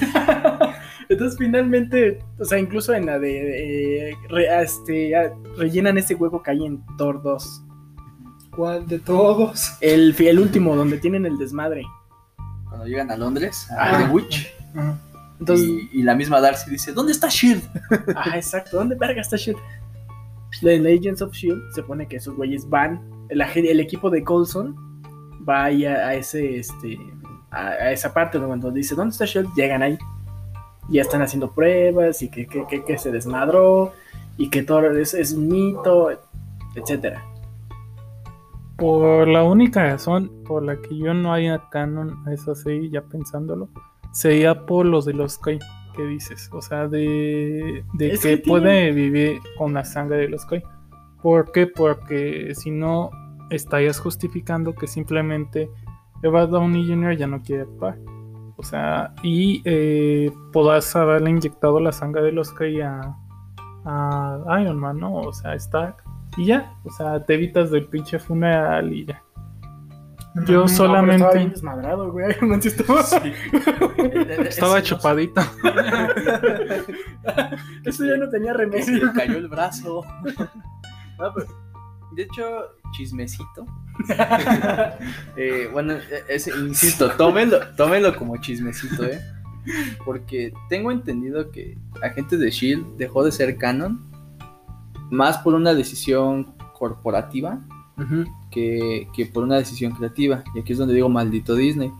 [1.09, 3.29] Entonces, finalmente, o sea, incluso en la de.
[3.29, 7.63] de, re- este, ah, rellenan ese hueco que hay en Thor 2.
[8.57, 9.73] ¿Cuál de todos?
[9.81, 11.83] El, el último, donde tienen el desmadre.
[12.69, 13.99] Cuando llegan a Londres, Ah.
[13.99, 14.53] a The Witch.
[15.41, 17.63] Entonces, y, y la misma Darcy dice, ¿dónde está Shield?
[18.17, 18.77] Ah, exacto.
[18.77, 19.59] ¿Dónde verga está Shield?
[20.63, 23.03] En Agents of Shield se pone que esos güeyes van.
[23.29, 24.75] El, el equipo de Coulson
[25.47, 26.97] va ahí a, a ese, este,
[27.51, 29.49] a, a esa parte donde cuando dice ¿dónde está Shield?
[29.57, 29.99] Llegan ahí.
[30.91, 33.93] Ya están haciendo pruebas y que, que, que- que se desmadró
[34.37, 36.11] y que todo es, es un mito,
[36.75, 37.23] etcétera.
[38.77, 43.03] Por la única razón por la que yo no haya canon a esa serie, ya
[43.03, 43.69] pensándolo,
[44.13, 45.59] sería por los de los Kai
[45.95, 46.51] que dices.
[46.53, 50.63] O sea, de, de Es que, tiene- puede vivir con la sangre de los Kai.
[51.23, 51.69] ¿Por qué?
[51.69, 53.11] Porque si no,
[53.51, 55.71] estarías justificando que simplemente
[56.23, 57.17] Eva Downey Jr.
[57.17, 57.97] ya no quiere actuar.
[58.57, 63.01] O sea, y eh, podrás haberle inyectado la sangre de los Kai a,
[63.85, 65.15] a Iron Man, ¿no?
[65.15, 65.97] O sea, Stark.
[66.37, 69.21] Y ya, o sea, te evitas del pinche funeral y ya.
[70.47, 72.31] Yo No, solamente Estaba bien desmadrado, güey.
[72.37, 73.01] Iron Man sí estaba-
[74.49, 75.41] estaba no- chupadito.
[77.85, 79.13] Eso ya no tenía remedio.
[79.15, 80.03] cayó el brazo.
[81.19, 81.47] No, pero,
[82.13, 82.43] de hecho,
[82.93, 83.67] chismecito.
[85.37, 85.95] Eh, bueno,
[86.29, 89.21] es- insisto, tómenlo, tómenlo como chismecito, ¿eh?
[90.05, 94.01] Porque tengo entendido que Agentes de Shield dejó de ser canon
[95.11, 97.61] más por una decisión corporativa
[98.51, 100.43] que, que por una decisión creativa.
[100.55, 101.91] Y aquí es donde digo maldito Disney.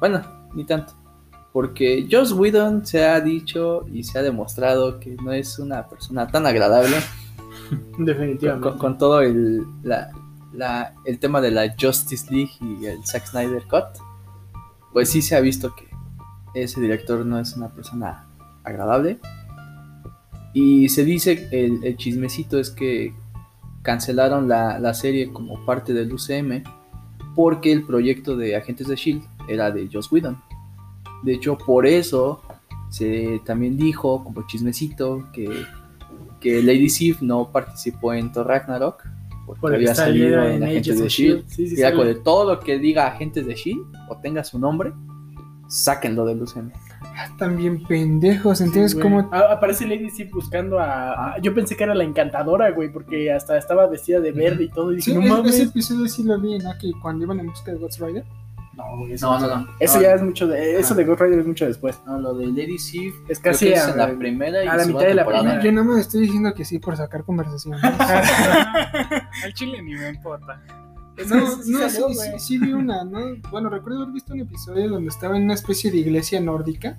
[0.00, 0.22] Bueno,
[0.54, 0.94] ni tanto.
[1.52, 6.26] Porque Joss Whedon se ha dicho y se ha demostrado que no es una persona
[6.26, 6.96] tan agradable
[7.98, 8.68] Definitivamente.
[8.70, 10.10] con- con todo el, la-
[11.04, 14.00] el tema de la Justice League y el Zack Snyder Cut.
[14.92, 15.86] Pues sí se ha visto que
[16.54, 18.26] ese director no es una persona
[18.64, 19.18] agradable.
[20.52, 23.14] Y se dice, el, el chismecito es que
[23.82, 26.64] cancelaron la, la serie como parte del UCM
[27.36, 30.42] porque el proyecto de Agentes de Shield era de Joss Whedon.
[31.22, 32.42] De hecho, por eso
[32.88, 35.48] se también dijo como chismecito que,
[36.40, 39.04] que Lady Sif no participó en Thor Ragnarok
[39.46, 41.44] porque Por había salido en Agentes de Shield.
[41.48, 44.58] Sí, sí, con el- todo lo que diga Agentes de Shield E o tenga su
[44.58, 44.92] nombre,
[45.68, 46.70] sáquenlo del UCM.
[47.38, 48.60] También pendejos.
[48.60, 52.70] Entonces, Sí, ¿cómo aparece Lady Sif buscando a, a- Yo pensé que era la encantadora,
[52.70, 54.92] güey, porque hasta estaba vestida de verde y todo.
[54.92, 55.54] Y dije, Sí, no es- mames.
[55.54, 56.70] ese episodio sí lo vi, ¿no?
[56.80, 58.24] Que cuando iban en busca de Ghost Rider.
[58.76, 59.68] No, güey, No, no, no.
[59.80, 60.78] Eso No, ya es mucho de.
[60.78, 60.96] Eso Ah.
[60.98, 61.98] de Ghost Rider es mucho después.
[62.06, 64.76] No, lo de Lady Sif Es creo casi es a, en la primera y a
[64.76, 65.62] la mitad de la primera.
[65.62, 67.78] Yo no me estoy diciendo que sí por sacar conversación.
[67.84, 70.62] Al chile ni me importa.
[71.28, 73.20] No, sí no, sí, sí, sí vi una, ¿no?
[73.50, 76.98] Bueno, recuerdo haber visto un episodio donde estaba en una especie de iglesia nórdica,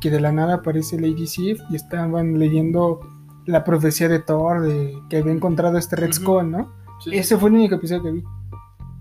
[0.00, 3.00] que de la nada aparece Lady Sif y estaban leyendo
[3.46, 6.12] la profecía de Thor, de que había encontrado este Red.
[6.12, 6.72] Skull, ¿no?
[7.10, 8.24] Ese fue el único episodio que vi.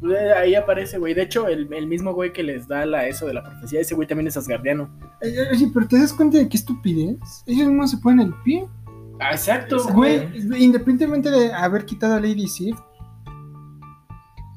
[0.03, 1.13] Eh, Ahí aparece, güey.
[1.13, 3.95] De hecho, el, el mismo güey que les da la eso de la profecía, ese
[3.95, 4.89] güey también es asgardiano.
[5.21, 7.17] Eh, Oye, pero ¿te das cuenta de qué estupidez?
[7.47, 8.67] Ellos no se ponen el pie.
[9.19, 10.29] Ah, exacto, Güey,
[10.63, 12.77] independientemente de haber quitado a Lady Sif,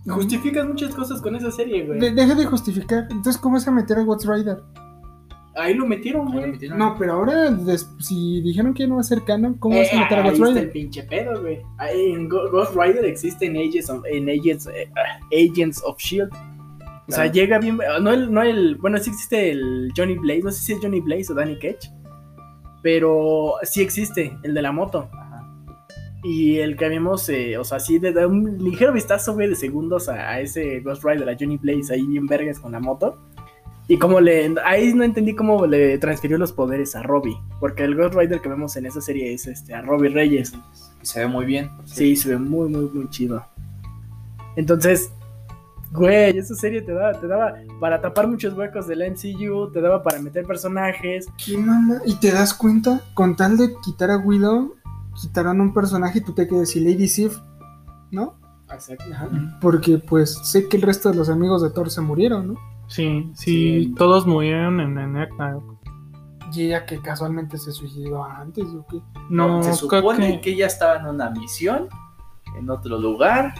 [0.06, 2.00] Justificas muchas cosas con esa serie, güey.
[2.00, 3.06] de- deja de justificar.
[3.10, 4.58] Entonces, ¿cómo vas a meter a Ghost Rider?
[5.56, 6.52] Ahí lo metieron, lo güey.
[6.52, 6.78] metieron.
[6.78, 7.56] No, pero ahora,
[7.98, 10.28] si dijeron que no va a ser canon, ¿cómo vas a Eh, meter a ahí
[10.30, 10.72] Ghost está el Rider?
[10.72, 11.58] pinche pedo, güey.
[11.78, 16.30] Ahí En Ghost Rider existen Agents of, en Agents, eh, ah, Agents of Shield.
[17.08, 17.78] O sea, llega bien.
[18.00, 18.76] No el, no el.
[18.76, 20.42] Bueno, sí existe el Johnny Blaze.
[20.44, 21.90] No sé si es Johnny Blaze o Danny Cage.
[22.82, 25.08] Pero sí existe, el de la moto.
[25.12, 25.42] Ajá.
[26.22, 29.56] Y el que habíamos, eh, o sea, sí, de, de un ligero vistazo, güey, de
[29.56, 33.18] segundos a, a ese Ghost Rider, a Johnny Blaze, ahí bien vergas con la moto.
[33.90, 34.54] Y como le.
[34.64, 37.36] Ahí no entendí cómo le transfirió los poderes a Robbie.
[37.58, 40.52] Porque el Ghost Rider que vemos en esa serie es este, a Robbie Reyes.
[41.02, 41.72] Y se ve muy bien.
[41.86, 43.44] Sí, se ve muy, muy, muy chido.
[44.54, 45.10] Entonces,
[45.90, 50.04] güey, esa serie te daba, te daba para tapar muchos huecos del MCU, te daba
[50.04, 51.26] para meter personajes.
[51.44, 52.00] ¿Qué mamá?
[52.06, 53.00] ¿Y te das cuenta?
[53.14, 54.76] Con tal de quitar a Widow,
[55.20, 57.38] quitaron un personaje y tú te quedas y Lady Sif,
[58.12, 58.38] ¿no?
[59.60, 62.70] Porque pues sé que el resto de los amigos de Thor se murieron, ¿no?
[62.90, 63.94] Sí, sí, Sí.
[63.96, 65.78] todos murieron en el Ragnarok.
[66.52, 69.00] Y ella que casualmente se suicidó antes, ¿o qué?
[69.30, 70.40] No, se supone que...
[70.40, 70.50] que...
[70.52, 71.88] ella estaba en una misión
[72.58, 73.54] en otro lugar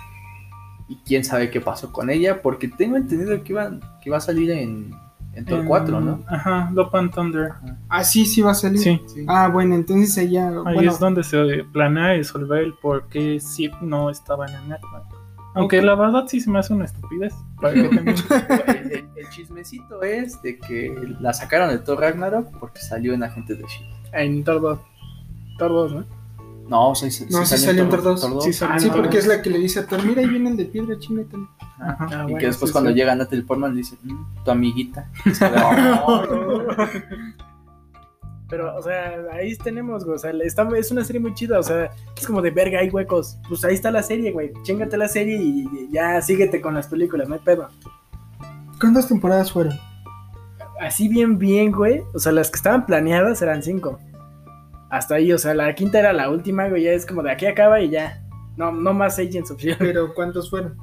[0.88, 3.70] y quién sabe qué pasó con ella porque tengo entendido que iba,
[4.02, 4.92] que iba a salir en,
[5.34, 6.18] en Thor en- 4, ¿no?
[6.26, 7.52] Ajá, Love and Thunder.
[7.88, 8.80] Ah, sí, sí va a salir.
[8.80, 9.24] Sí, Sí.
[9.28, 13.72] Ah, bueno, entonces ella, ahí bueno, es donde se planea resolver el por qué Sif
[13.82, 15.19] no estaba en el Ragnarok.
[15.54, 17.34] Aunque la verdad sí se me hace una estupidez.
[17.60, 18.16] Para que también...
[18.68, 23.22] el, el- el chismecito es de que la sacaron de Thor Ragnarok porque salió en
[23.22, 23.94] Agentes de Shield.
[24.14, 24.78] En Thor 2.
[25.58, 26.04] Thor 2, ¿no?
[26.68, 28.44] No, sí, sí, No, sí salió en Thor 2.
[28.44, 29.36] Sí salió sí, Thor porque es 2.
[29.36, 31.36] la que le dice a Thor, mira, ahí viene el de piedra, chingate.
[31.80, 32.06] Ajá.
[32.10, 32.96] Ah, y bueno, que después sí, cuando sí.
[32.96, 35.10] llega Natalie Portman le dice, "Mm, tu amiguita.
[38.50, 40.16] Pero, o sea, ahí tenemos, güey.
[40.16, 41.58] O sea, está- es una serie muy chida.
[41.58, 43.38] O sea, es como de verga, hay huecos.
[43.48, 44.52] Pues ahí está la serie, güey.
[44.64, 47.68] Chingate la serie y ya síguete con las películas, no hay pedo.
[48.80, 49.78] ¿Cuántas temporadas fueron?
[50.80, 52.02] Así bien, bien, güey.
[52.14, 53.98] O sea, las que estaban planeadas eran cinco.
[54.90, 56.82] Hasta ahí, o sea, la quinta era la última, güey.
[56.84, 58.24] Ya es como de aquí acaba y ya.
[58.56, 59.78] No, no más Agents of Shield.
[59.78, 60.76] Pero ¿cuántos fueron?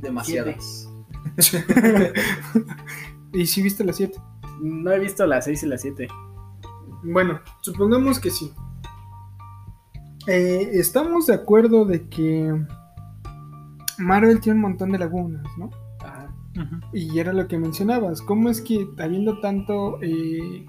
[0.00, 0.88] Demasiadas.
[3.32, 4.18] y si viste las siete.
[4.60, 6.08] No he visto las seis y las siete.
[7.02, 8.52] Bueno, supongamos que sí.
[10.26, 12.54] Eh, estamos de acuerdo de que
[13.98, 15.70] Marvel tiene un montón de lagunas, ¿no?
[16.00, 16.32] Ajá.
[16.92, 18.22] Y era lo que mencionabas.
[18.22, 20.66] ¿Cómo es que habiendo tanto eh,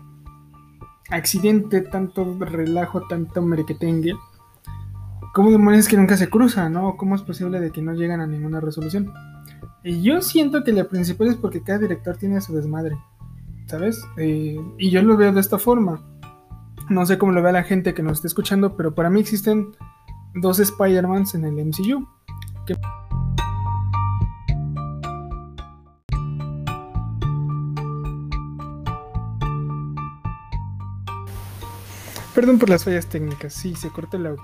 [1.10, 4.15] accidente, tanto relajo, tanto merequetengue,
[5.34, 6.96] cómo demonios que nunca se cruzan, ¿no?
[6.98, 9.13] ¿Cómo es posible de que no llegan a ninguna resolución?
[9.84, 12.98] Y yo siento que la principal es porque cada director tiene su desmadre,
[13.67, 14.02] ¿sabes?
[14.17, 16.02] Eh, y yo lo veo de esta forma.
[16.89, 19.72] No sé cómo lo vea la gente que nos está escuchando, pero para mí existen
[20.36, 22.08] dos Spider-Mans en el MCU.
[32.36, 34.43] Perdón por las fallas técnicas, sí, se cortó el audio.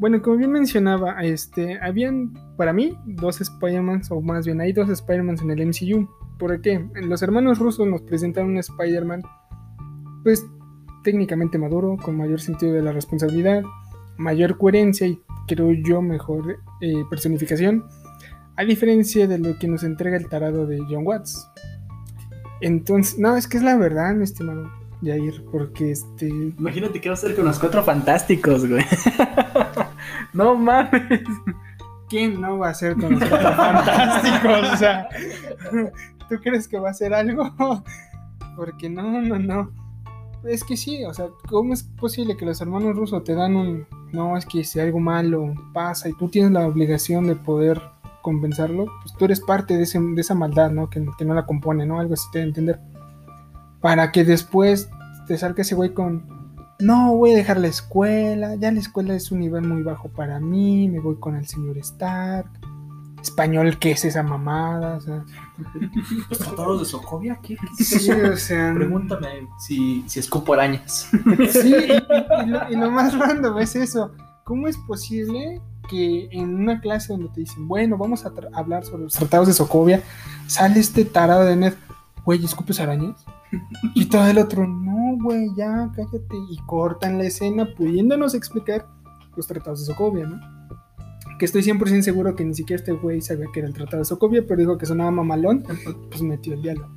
[0.00, 4.88] Bueno, como bien mencionaba, este, habían para mí dos Spider-Mans, o más bien hay dos
[4.88, 6.08] Spider-Mans en el MCU.
[6.38, 6.88] ¿Por qué?
[6.94, 9.22] Los hermanos rusos nos presentaron un Spider-Man,
[10.24, 10.46] pues
[11.08, 13.62] técnicamente maduro, con mayor sentido de la responsabilidad,
[14.18, 17.86] mayor coherencia y creo yo mejor eh, personificación,
[18.56, 21.48] a diferencia de lo que nos entrega el tarado de John Watts.
[22.60, 24.70] Entonces, no, es que es la verdad, mi estimado
[25.02, 26.28] Jair, porque este...
[26.28, 28.84] Imagínate qué va a hacer con los cuatro fantásticos, güey.
[30.34, 31.22] no mames.
[32.10, 34.72] ¿Quién no va a ser con los Cuatro fantásticos?
[34.74, 35.08] O sea,
[36.28, 37.50] ¿tú crees que va a ser algo?
[38.56, 39.87] Porque no, no, no.
[40.44, 43.86] Es que sí, o sea, ¿cómo es posible que los hermanos rusos te dan un...
[44.12, 47.82] No, es que si algo malo pasa y tú tienes la obligación de poder
[48.22, 50.88] compensarlo, pues tú eres parte de, ese- de esa maldad, ¿no?
[50.88, 51.98] Que, que no la compone, ¿no?
[51.98, 52.80] Algo así te a entender.
[53.80, 54.88] Para que después
[55.26, 56.24] te salga ese güey con...
[56.80, 60.38] No, voy a dejar la escuela, ya la escuela es un nivel muy bajo para
[60.38, 62.48] mí, me voy con el señor Stark.
[63.22, 64.96] Español, ¿qué es esa mamada?
[64.96, 65.24] O sea,
[66.28, 67.38] ¿Los tratados de Sokovia?
[67.42, 67.56] ¿Qué?
[67.76, 71.10] sí, o sea, Pregúntame si, si escupo arañas.
[71.50, 74.12] Sí, y, lo, y lo más random es eso.
[74.44, 79.04] ¿Cómo es posible que en una clase donde te dicen, bueno, vamos a hablar sobre
[79.04, 80.02] los tratados de Sokovia,
[80.46, 81.74] sale este tarado de Ned,
[82.24, 83.24] güey, ¿escupes arañas?
[83.94, 86.36] Y todo el otro, no, güey, ya, cállate.
[86.50, 88.86] Y cortan la escena pudiéndonos explicar
[89.34, 90.57] los tratados de Sokovia, ¿no?
[91.38, 94.04] Que estoy 100% seguro que ni siquiera este güey sabía que era el tratado de
[94.04, 95.64] Sokovia, pero dijo que sonaba mamalón,
[96.10, 96.88] pues metió el diálogo.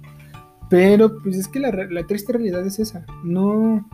[0.69, 3.05] Pero pues es que la, la triste realidad es esa.
[3.23, 3.87] No,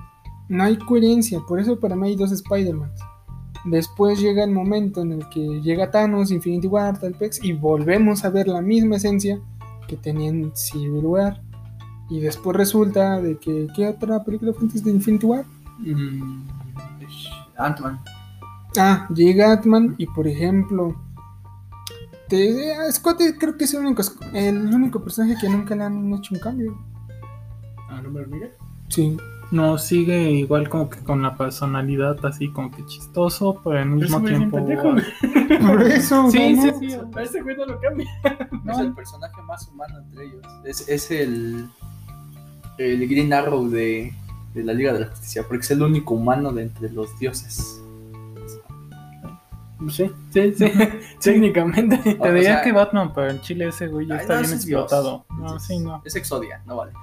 [0.47, 1.39] no hay coherencia.
[1.47, 2.91] Por eso para mí hay dos Spider-Man.
[3.65, 8.29] Después llega el momento en el que llega Thanos, Infinity War, Talpex, y volvemos a
[8.29, 9.39] ver la misma esencia
[9.87, 11.41] que tenía en Civil War.
[12.09, 15.45] Y después resulta de que, ¿qué otra película fue antes de Infinity War?
[15.79, 16.47] Mm,
[17.57, 17.99] Ant-Man.
[18.77, 20.95] Ah, llega Atman y por ejemplo,
[22.27, 24.01] te, a Scott creo que es el único,
[24.33, 26.77] el único personaje que nunca le han hecho un cambio.
[27.89, 28.49] ¿A nombre hormiga?
[28.89, 29.17] Sí.
[29.49, 34.21] No, sigue igual como que con la personalidad así como que chistoso, pero al mismo
[34.21, 34.57] tiempo...
[35.65, 36.29] Por eso.
[36.29, 36.63] Sí, ¿no?
[36.63, 36.97] sí, sí.
[37.15, 38.07] A ese güey no lo cambia.
[38.69, 40.45] Es el personaje más humano entre ellos.
[40.65, 41.69] Es, es el,
[42.77, 44.13] el Green Arrow de,
[44.53, 47.81] de la Liga de la Justicia, porque es el único humano de entre los dioses.
[49.89, 50.65] Sí, sí, sí.
[51.21, 51.97] Técnicamente.
[51.97, 54.39] Te O diría sea- que Batman, pero en Chile ese güey ya Ay, está no,
[54.41, 54.63] bien Dios.
[54.65, 55.25] explotado.
[55.39, 56.01] No, Es- sí, no.
[56.03, 56.93] Es Exodia, no vale.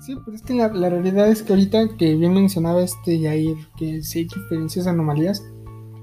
[0.00, 3.56] Sí, pero es que la, la realidad es que ahorita que bien mencionaba este Yair,
[3.76, 5.44] que sí hay diferencias, anomalías,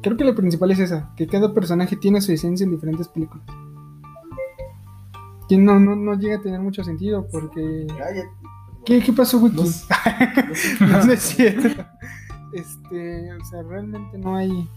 [0.04, 3.46] creo que la principal es esa, que cada personaje tiene su esencia en diferentes películas.
[5.50, 7.88] Que no, no, no llega a tener mucho sentido porque...
[8.86, 9.58] ¿Qué, qué pasó, Wiki?
[10.80, 11.84] No No, no es cierto.
[12.54, 14.70] Este, o sea, realmente no hay,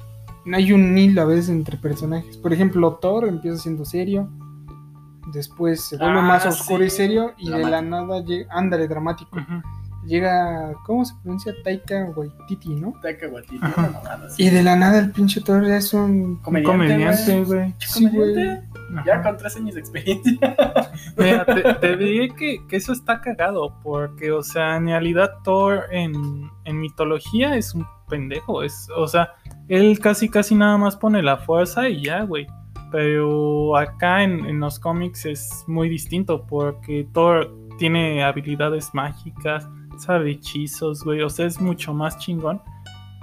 [0.44, 2.36] no hay un hilo a veces entre personajes.
[2.36, 4.28] Por ejemplo, Thor empieza siendo serio,
[5.32, 9.36] después se vuelve Ah, más oscuro y serio, y de la nada llega, ándale, dramático.
[10.06, 11.52] Llega, ¿cómo se pronuncia?
[11.62, 12.94] Taika Waititi, ¿no?
[13.58, 14.44] Una mamada así.
[14.44, 16.36] Y de la nada el pinche Thor ya es un...
[16.36, 17.74] Comediante, güey.
[17.78, 18.58] Sí, güey.
[18.92, 19.04] Ajá.
[19.06, 20.38] Ya con tres años de experiencia.
[21.16, 25.84] Mira, te, te diré que, que eso está cagado, porque, o sea, en realidad Thor
[25.90, 29.34] en, en mitología es un pendejo, es, o sea,
[29.68, 32.46] él casi casi nada más pone la fuerza y ya, güey.
[32.90, 39.68] Pero acá en, en los cómics es muy distinto, porque Thor tiene habilidades mágicas,
[39.98, 42.62] sabe hechizos, güey, o sea, es mucho más chingón.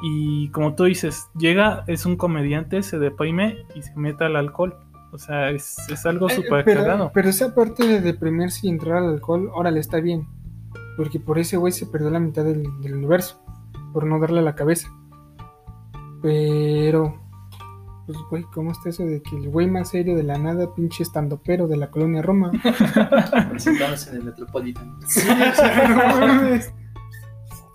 [0.02, 4.76] Y como tú dices, llega, es un comediante, se deprime y se mete al alcohol.
[5.16, 7.12] O sea, es, es algo Eh, súper pero, cagado.
[7.14, 10.28] pero esa parte de deprimirse y entrar al alcohol, órale, está bien.
[10.98, 13.42] Porque por ese güey se perdió la mitad del, del universo.
[13.94, 14.90] Por no darle a la cabeza.
[16.22, 17.22] Pero...
[18.06, 21.02] Pues, güey, ¿cómo está eso de que el güey más serio de la nada, pinche
[21.02, 22.52] estandopero de la colonia Roma?
[23.50, 24.96] Presentándose en el Metropolitan.
[25.08, 25.96] Sí, o sea, no
[26.28, 26.72] mames.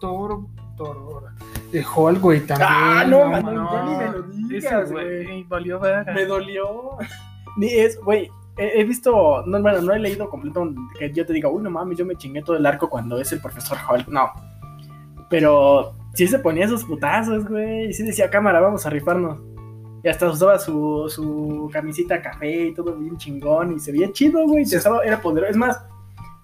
[0.00, 1.22] Toro, Toro.
[1.72, 2.68] De Hulk, güey, también.
[2.70, 3.72] Ah, no, no, mano, no.
[3.72, 5.46] ya ni me lo digas, güey.
[6.14, 6.96] Me dolió.
[7.60, 8.30] Es, güey.
[8.56, 11.96] He, visto, no, bueno, no he leído completo que yo te diga, uy, no mames,
[11.96, 14.08] yo me chingué todo el arco cuando es el profesor Hulk.
[14.08, 14.28] No.
[15.28, 17.86] Pero sí se ponía esos putazos, güey.
[17.88, 19.40] Y sí decía, cámara, vamos a rifarnos.
[20.02, 23.72] Y hasta usaba su, su camisita café y todo bien chingón.
[23.76, 24.64] Y se veía chido, güey.
[24.64, 24.76] Sí.
[24.76, 25.50] Estaba- Era poderoso.
[25.50, 25.82] Es más,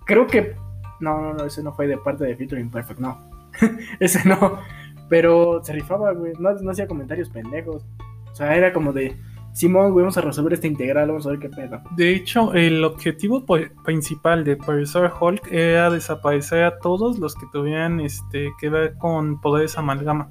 [0.07, 0.55] creo que.
[1.01, 3.19] No, no, no, ese no fue de parte de Future Imperfect, no.
[4.01, 4.59] ese no.
[5.09, 6.33] Pero se rifaba, güey.
[6.39, 7.85] No, no hacía comentarios pendejos.
[8.33, 9.17] O sea, era como de,
[9.57, 11.81] Simón, güey, vamos a resolver esta integral, vamos a ver qué pedo.
[11.93, 13.43] De hecho, el objetivo
[13.87, 19.41] principal de Profesor Hulk era desaparecer a todos los que tuvieran este, que ver con
[19.41, 20.29] poderes amalgama,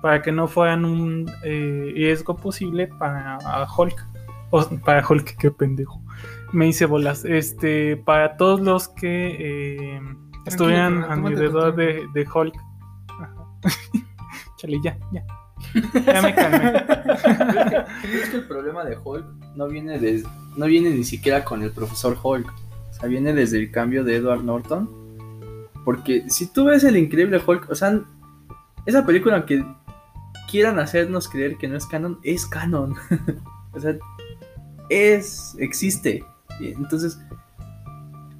[0.00, 4.06] para que no fueran un eh, riesgo posible para a Hulk.
[4.50, 6.00] O, para Hulk, qué pendejo.
[6.52, 7.24] Me hice bolas.
[7.24, 10.00] Este, para todos los que eh,
[10.46, 12.54] estuvieran alrededor de, de Hulk.
[13.08, 13.34] Ajá.
[14.56, 15.24] Chale, ya, ya.
[15.74, 16.84] Ya me calmé.
[18.02, 20.24] ¿Crees que el problema de Hulk no viene, de,
[20.56, 22.52] no viene ni siquiera con el profesor Hulk?
[22.90, 24.88] O sea, viene desde el cambio de Edward Norton.
[25.84, 28.00] Porque si tú ves el increíble Hulk, o sea,
[28.86, 29.64] esa película, aunque
[30.50, 32.94] quieran hacernos creer que no es canon, es canon.
[33.72, 33.96] o sea,
[34.88, 36.24] es, existe.
[36.60, 37.18] Entonces,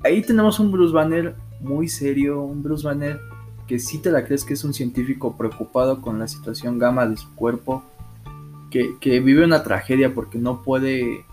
[0.05, 3.21] ahí tenemos un Bruce Banner muy serio, un Bruce Banner
[3.69, 7.17] que sí te la crees que es un científico preocupado con la situación gamma de
[7.17, 7.85] su cuerpo,
[8.71, 11.25] que, que vive una tragedia porque no puede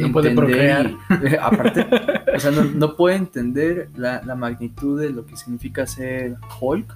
[0.00, 0.94] No puede entender
[1.32, 1.86] y- aparte,
[2.36, 6.94] o sea, no, no puede entender la, la magnitud de lo que significa ser Hulk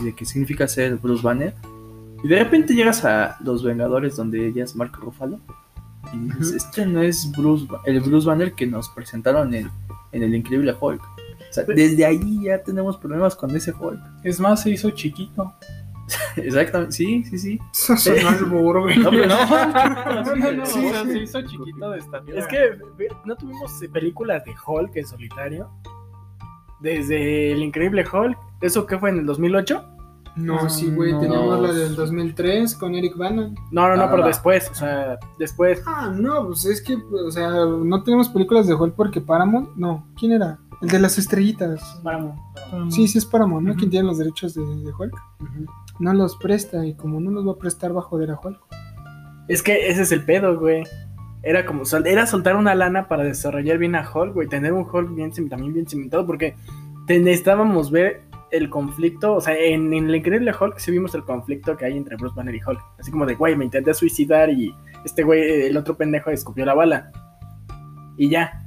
[0.00, 1.54] y de qué significa ser Bruce Banner.
[2.22, 5.38] Y de repente llegas a Los Vengadores donde ella es Mark Ruffalo.
[6.12, 9.70] Y dices, este no es Bruce, el Bruce Banner que nos presentaron en,
[10.12, 11.02] en el Increíble Hulk.
[11.62, 14.00] O sea, desde ahí ya tenemos problemas con ese Hulk.
[14.24, 15.52] Es más, se hizo chiquito.
[16.36, 17.58] Exactamente, sí, sí, sí.
[17.72, 17.94] Eso
[18.28, 18.98] albur, güey.
[18.98, 19.36] No, pero no.
[20.24, 21.10] No, no, no, Sí, o sea, sí.
[21.12, 22.38] se hizo chiquito de estatura.
[22.40, 22.58] Es que
[23.24, 25.70] no tuvimos películas de Hulk en solitario.
[26.80, 28.36] Desde el increíble Hulk.
[28.60, 29.90] ¿Eso qué fue en el 2008?
[30.36, 31.20] No, sí, güey, No.
[31.20, 33.54] tenemos la del 2003 con Eric Bana.
[33.70, 34.26] No, no, no, Ah, pero no.
[34.26, 34.68] después.
[34.70, 35.80] O sea, después.
[35.86, 40.08] Ah, no, pues es que, o sea, no tenemos películas de Hulk porque Paramount, no,
[40.18, 40.58] ¿quién era?
[40.84, 41.80] El de las estrellitas.
[42.72, 42.90] Mm.
[42.90, 43.70] Sí, sí es Paramount, ¿no?
[43.72, 43.78] Ujú.
[43.80, 45.14] ¿Quién tiene los derechos de, de Hulk?
[45.98, 48.60] No los presta y como no los va a prestar, va a joder a Hulk.
[49.48, 50.82] Es que ese es el pedo, güey.
[51.42, 54.48] Era como sol- era soltar una lana para desarrollar bien a Hulk, güey.
[54.48, 56.26] Tener un Hulk bien, también bien cimentado.
[56.26, 56.56] Porque
[57.06, 59.34] te- necesitábamos ver el conflicto.
[59.34, 62.34] O sea, en, en el increíble Hulk sí vimos el conflicto que hay entre Bruce
[62.34, 62.80] Banner y Hulk.
[62.98, 64.74] Así como de, güey, me intenté suicidar y
[65.04, 67.12] este güey, el otro pendejo, escupió la bala.
[68.16, 68.63] Y ya.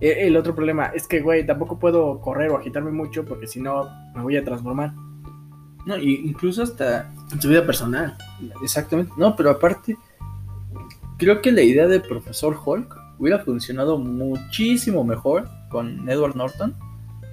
[0.00, 3.60] E- El otro problema es que, güey, tampoco puedo correr o agitarme mucho porque si
[3.60, 4.92] no me voy a transformar.
[5.86, 8.16] No, y incluso hasta En su vida personal.
[8.62, 9.12] Exactamente.
[9.18, 9.96] No, pero aparte,
[11.18, 16.74] creo que la idea de Profesor Hulk hubiera funcionado muchísimo mejor con Edward Norton.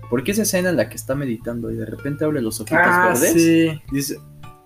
[0.10, 3.14] Porque esa escena en la que está meditando y de repente abre los ojitos Ah,
[3.14, 3.82] verdes, sí.
[3.94, 4.18] dice,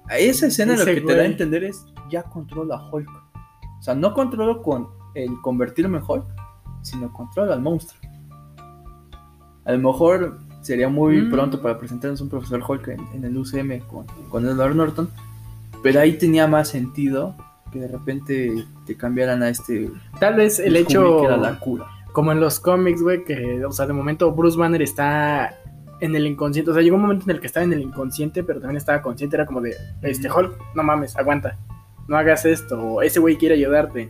[0.10, 1.32] a esa escena lo que te da a güey.
[1.32, 3.08] entender es, ya controla a Hulk.
[3.80, 6.26] O sea, no controlo con el convertirme en Hulk,
[6.86, 8.00] sino controla al monstruo.
[9.66, 11.32] A lo mejor sería muy Mm.
[11.32, 15.10] pronto para presentarnos un Profesor Hulk en, en el UCM con, con Edward Norton,
[15.84, 17.36] pero ahí tenía más sentido
[17.72, 21.86] que de repente te cambiaran a este Tal vez el hecho, que era la cura.
[22.14, 25.54] como en los cómics, güey, que, o sea, de momento Bruce Banner está
[26.02, 26.72] en el inconsciente.
[26.72, 29.02] O sea, llegó un momento en el que estaba en el inconsciente, pero también estaba
[29.02, 29.36] consciente.
[29.36, 31.58] Era como de, este Hulk, no mames, aguanta,
[32.08, 32.80] no hagas esto.
[32.82, 34.10] O ese güey quiere ayudarte.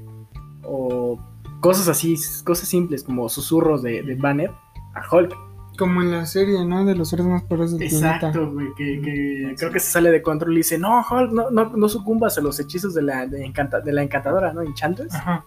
[0.64, 1.20] O
[1.66, 4.52] cosas así, cosas simples, como susurros de, de Banner
[4.94, 5.34] a Hulk.
[5.78, 6.86] Como en la serie, ¿no?
[6.86, 7.88] De los seres más poderosos del.
[7.90, 11.50] Exacto, güey, que, que creo que se sale de control y dice, no, Hulk, no,
[11.52, 14.62] no, no sucumbas a los hechizos de la, de encanta- de la encantadora, ¿no?
[14.62, 15.14] Enchantress.
[15.16, 15.44] Ajá.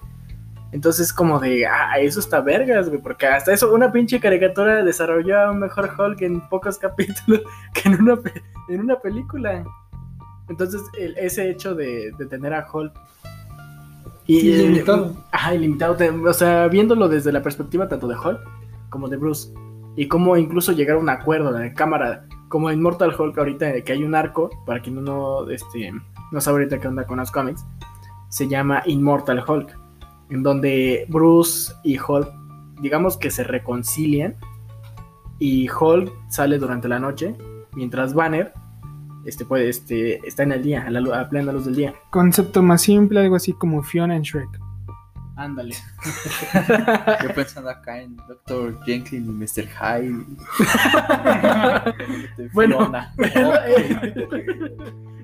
[0.71, 5.41] Entonces, como de, ah, eso está vergas, güey, porque hasta eso, una pinche caricatura desarrolló
[5.41, 7.41] a un mejor Hulk en pocos capítulos
[7.73, 8.19] que en una,
[8.69, 9.64] en una película.
[10.51, 12.93] Entonces, el- ese hecho de, de tener a Hulk.
[14.29, 15.14] Ilimitado.
[15.33, 15.97] Ajá, ilimitado.
[16.26, 18.41] o sea, viéndolo desde la perspectiva tanto de Hulk
[18.91, 19.53] como de Bruce.
[19.97, 22.26] Y cómo incluso llegar a un acuerdo de cámara.
[22.49, 25.93] Como en Mortal Hulk ahorita, que hay un arco, para quien no, este,
[26.31, 27.64] no sabe ahorita qué onda con los cómics,
[28.29, 29.76] se llama Immortal Hulk.
[30.31, 32.29] En donde Bruce y Hulk,
[32.81, 34.37] digamos que se reconcilian.
[35.39, 37.35] Y Hulk sale durante la noche,
[37.74, 38.53] mientras Banner
[39.29, 41.95] este, puede, este, está en el día, a, la, a plena luz del día.
[42.11, 44.49] Concepto más simple, algo así como Fiona en Shrek.
[45.37, 45.76] Ándale.
[47.22, 48.83] Yo pensando acá en Dr.
[48.85, 49.68] Jenkins y Mr.
[49.68, 50.24] Hyde.
[52.53, 53.12] Bueno, Fiona.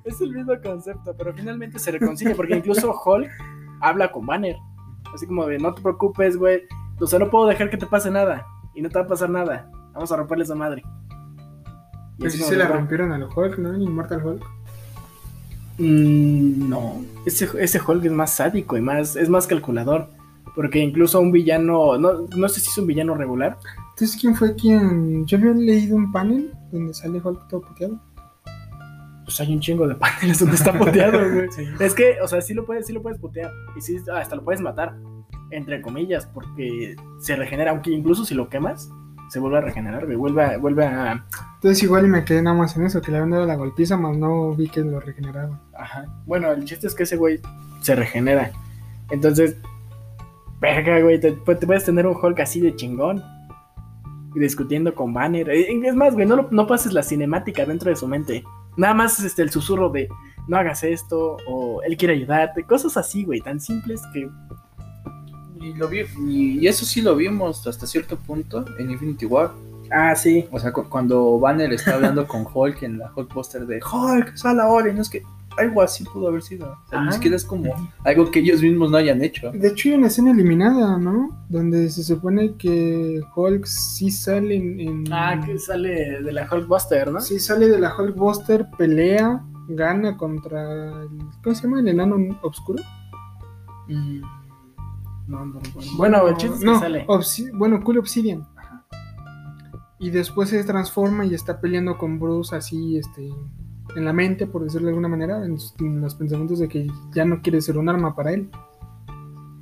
[0.05, 3.30] es el mismo concepto, pero finalmente se reconcilia porque incluso Hulk
[3.80, 4.57] habla con Banner.
[5.12, 6.62] Así como de, no te preocupes, güey.
[7.00, 8.46] O sea, no puedo dejar que te pase nada.
[8.74, 9.70] Y no te va a pasar nada.
[9.94, 10.82] Vamos a romperle esa madre.
[12.18, 13.74] Y sí como se la rompieron al Hulk, ¿no?
[13.74, 14.44] En Immortal Hulk.
[15.78, 17.04] Mm, no.
[17.26, 20.08] Ese, ese Hulk es más sádico y más, es más calculador.
[20.54, 23.58] Porque incluso un villano, no, no sé si es un villano regular.
[23.90, 25.26] Entonces, ¿quién fue quien...?
[25.26, 28.00] Yo había leído un panel donde sale Hulk todo puteado.
[29.24, 31.48] pues hay un chingo de paneles donde está puteado, güey.
[31.80, 33.50] Es que, o sea, sí lo puedes, sí lo puedes putear.
[33.76, 34.96] Y sí, hasta lo puedes matar.
[35.50, 38.90] Entre comillas, porque se regenera, aunque incluso si lo quemas,
[39.29, 40.16] se vuelve a regenerar, güey.
[40.16, 41.25] Vuelve a, vuelve a.
[41.55, 43.97] Entonces igual y me quedé nada más en eso, que le habían dado la golpiza,
[43.97, 45.61] más no vi que lo regeneraba.
[45.77, 46.05] Ajá.
[46.27, 47.41] Bueno, el chiste es que ese güey
[47.81, 48.51] se regenera.
[49.11, 49.57] Entonces,
[50.61, 53.22] verga, güey, te, te puedes tener un Hulk así de chingón.
[54.35, 55.49] Discutiendo con Banner.
[55.51, 58.43] Eh, Es más, güey, no, lo- no pases la cinemática dentro de su mente.
[58.77, 60.09] Nada más este, el susurro de
[60.49, 62.64] no hagas esto, o él quiere ayudarte.
[62.64, 64.29] Cosas así, güey, tan simples que.
[65.64, 69.52] Y, lo vi, y, y eso sí lo vimos hasta cierto punto en Infinity War.
[69.90, 70.46] Ah, sí.
[70.50, 74.36] O sea, cu- cuando Banner está hablando con Hulk en la Hulk Poster de Hulk,
[74.36, 75.22] sal ahora, y no es que
[75.56, 76.66] algo así pudo haber sido.
[76.86, 77.12] O sea, ni Ajá.
[77.12, 79.52] siquiera es como algo que ellos mismos no hayan hecho.
[79.52, 81.44] De hecho hay una escena eliminada, ¿no?
[81.48, 84.80] Donde se supone que Hulk sí sale en...
[84.80, 87.20] en- Ah, que sale de la Hulkbuster, ¿no?
[87.20, 91.08] Sí sale de la Hulkbuster, pelea, gana contra el...
[91.42, 91.80] ¿Cómo se llama?
[91.80, 92.82] El enano oscuro.
[93.86, 94.22] Mm,
[95.27, 95.91] No, no recuerdo.
[95.97, 97.05] Bueno, el chiste es que no, sale.
[97.55, 98.47] Bueno, Cool Obsidian.
[99.99, 103.33] Y después se transforma y está peleando con Bruce así, este,
[103.97, 106.87] en la mente, por decirlo de alguna manera, en, sus- en los pensamientos de que
[107.12, 108.51] ya no quiere ser un arma para él.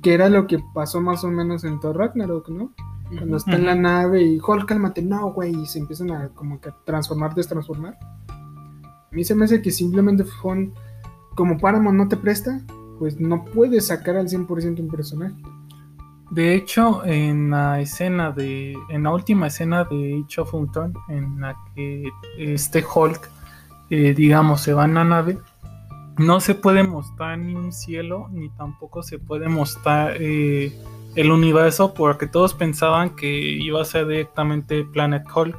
[0.01, 2.73] Que era lo que pasó más o menos en Thor Ragnarok, ¿no?
[3.15, 6.59] Cuando está en la nave y Hulk, cálmate, no, güey, y se empiezan a como
[6.59, 7.97] que a transformar, destransformar.
[8.27, 10.73] A mí se me hace que simplemente fue un-
[11.35, 12.59] como Paramount no te presta,
[12.99, 15.35] pues no puedes sacar al 100% un personaje.
[16.33, 18.75] De hecho, en la escena de.
[18.89, 22.09] En la última escena de Age of Ultron, en la que
[22.39, 23.29] este Hulk,
[23.91, 25.37] eh, digamos, se va en la nave,
[26.17, 30.75] no se puede mostrar ni un cielo, ni tampoco se puede mostrar eh,
[31.15, 35.57] el universo, porque todos pensaban que iba a ser directamente Planet Hulk.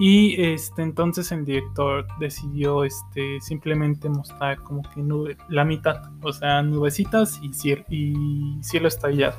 [0.00, 6.32] Y este entonces el director decidió este simplemente mostrar como que nube, la mitad, o
[6.32, 9.36] sea, nubecitas y cielo, y cielo estrellado.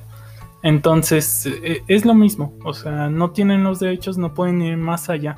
[0.64, 2.54] Entonces, eh, es lo mismo.
[2.64, 5.38] O sea, no tienen los derechos, no pueden ir más allá.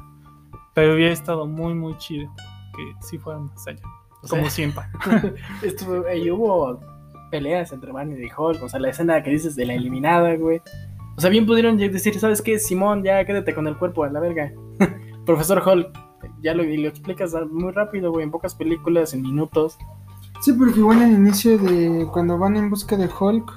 [0.74, 2.32] Pero hubiera estado muy, muy chido
[2.76, 3.82] que sí fueran más allá.
[4.22, 4.84] O sea, Como siempre.
[5.62, 6.80] Estuvo, y hubo
[7.32, 8.64] peleas entre Banner y Hulk.
[8.64, 10.62] O sea, la escena que dices de la eliminada, güey.
[11.18, 12.60] O sea, bien pudieron ya decir, ¿sabes qué?
[12.60, 14.54] Simón, ya quédate con el cuerpo a la verga.
[15.26, 15.92] Profesor Hulk,
[16.42, 19.78] ya lo, y lo explicas muy rápido, güey, en pocas películas, en minutos.
[20.42, 23.52] Sí, porque igual al inicio de cuando van en busca de Hulk,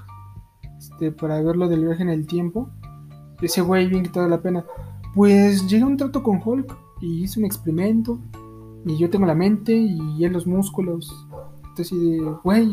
[1.03, 2.71] este, para ver lo del viaje en el tiempo,
[3.41, 4.65] ese güey bien que toda la pena.
[5.15, 8.19] Pues llega un trato con Hulk y hizo un experimento
[8.87, 11.13] y yo tengo la mente y él los músculos.
[11.71, 12.73] Entonces, de, güey,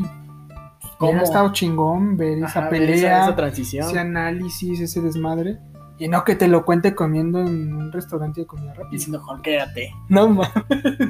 [0.99, 1.19] ¿Cómo?
[1.19, 3.87] ha estado chingón ver esa Ajá, pelea, Esa, esa transición.
[3.87, 5.59] ese análisis, ese desmadre.
[5.97, 8.89] Y no que te lo cuente comiendo en un restaurante de comida rápida.
[8.91, 9.91] Diciendo, Hulk, quédate.
[10.07, 10.51] No mames.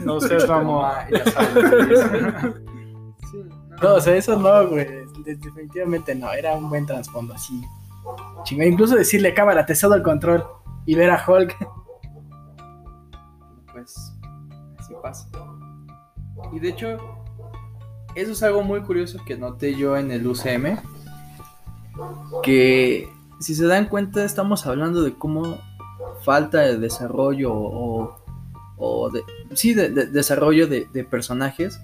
[0.04, 0.84] No sé, Ramo.
[0.84, 2.56] Ah, ya sabes.
[3.32, 3.38] Sí,
[3.84, 4.88] No, o sea, eso no, güey.
[5.24, 6.32] De- Definitivamente no.
[6.32, 7.62] Era un buen trasfondo así.
[8.44, 8.68] Chingón.
[8.68, 10.46] Incluso decirle, cámara, te cedo el control.
[10.86, 11.56] Y ver a Hulk.
[13.72, 14.14] pues
[14.78, 15.28] así pasa.
[16.52, 16.98] Y de hecho,
[18.16, 20.78] eso es algo muy curioso que noté yo en el UCM.
[22.44, 23.10] Que
[23.40, 25.58] si se dan cuenta, estamos hablando de cómo
[26.24, 28.16] falta de desarrollo o,
[28.78, 31.80] o de, sí, de, de- desarrollo de, de personajes.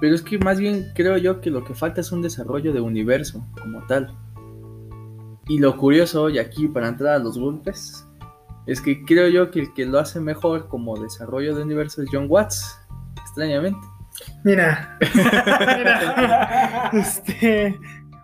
[0.00, 2.80] Pero es que más bien creo yo que lo que falta es un desarrollo de
[2.80, 4.14] universo como tal.
[5.48, 8.06] Y lo curioso, y aquí para entrar a los golpes,
[8.66, 12.08] es que creo yo que el que lo hace mejor como desarrollo de universo es
[12.12, 12.78] John Watts,
[13.20, 13.78] extrañamente.
[14.44, 14.98] Mira.
[15.14, 16.90] Mira.
[16.92, 17.78] Este.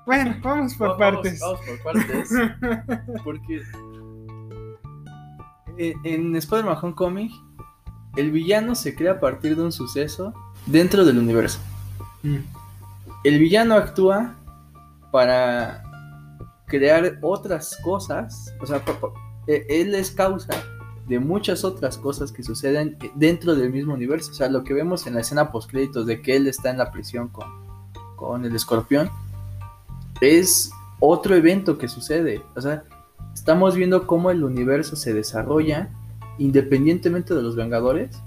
[0.06, 1.40] Bueno, vamos por Vamos- partes.
[1.40, 2.30] Vamos, por partes.
[3.24, 3.60] Porque
[5.78, 7.30] en, en Spider-Man Homecoming,
[8.16, 10.32] el villano se crea a partir de un suceso
[10.66, 11.58] dentro del universo.
[12.22, 12.36] Mm.
[13.24, 14.34] El villano actúa
[15.10, 15.82] para
[16.66, 18.82] crear otras cosas, o sea,
[19.46, 20.52] e- él es causa
[21.08, 24.32] de muchas otras cosas que suceden dentro del mismo universo.
[24.32, 26.78] O sea, lo que vemos en la escena post créditos de que él está en
[26.78, 27.46] la prisión con,
[28.16, 29.08] con el escorpión
[30.20, 32.42] es otro evento que sucede.
[32.56, 32.82] O sea,
[33.34, 35.90] estamos viendo cómo el universo se desarrolla
[36.38, 38.20] independientemente de los Vengadores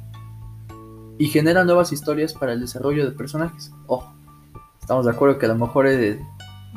[1.19, 3.71] y genera nuevas historias para el desarrollo de personajes.
[3.85, 4.11] Ojo,
[4.81, 6.17] estamos de acuerdo que a lo mejor eh,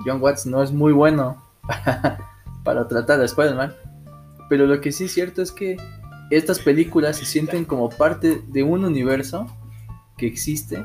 [0.04, 1.40] John Watts no es muy bueno
[2.64, 3.72] para, tratar a Spider-Man,
[4.48, 5.76] pero lo que sí es cierto es que
[6.30, 9.46] estas películas se sienten como parte de un universo
[10.16, 10.84] que existe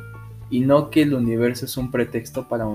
[0.51, 2.65] y no que el universo es un pretexto para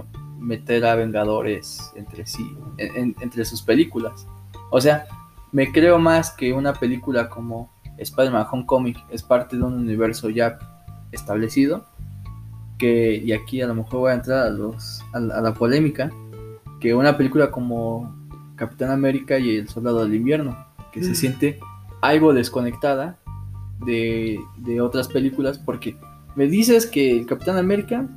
[0.40, 4.26] meter a Vengadores entre sí, en- entre sus películas.
[4.72, 5.06] O sea,
[5.52, 10.58] me creo más que una película como Spider-Man Homecoming es parte de un universo ya
[11.12, 11.86] establecido
[12.78, 15.54] que, y aquí a lo mejor voy a entrar a, los, a, la, a la
[15.54, 16.10] polémica,
[16.80, 18.12] que una película como
[18.56, 21.60] Capitán América y el Soldado del Invierno, que se siente
[22.00, 23.18] algo desconectada
[23.84, 25.96] de, de otras películas, porque
[26.34, 28.08] me dices que el Capitán América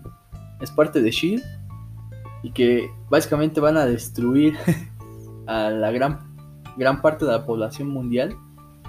[0.61, 1.43] es parte de Shield
[2.43, 4.55] y que básicamente van a destruir
[5.47, 6.19] a la gran,
[6.77, 8.35] gran parte de la población mundial.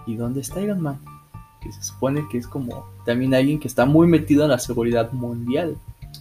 [0.06, 1.00] ¿Y dónde está Iron Man?
[1.60, 5.12] Que se supone que es como también alguien que está muy metido en la seguridad
[5.12, 5.76] mundial.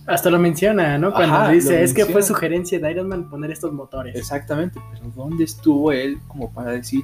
[0.08, 1.12] Hasta lo menciona, ¿no?
[1.14, 4.16] Cuando Ajá, dice, es que fue sugerencia de Iron Man poner estos motores.
[4.16, 7.04] Exactamente, pero ¿dónde estuvo él como para decir,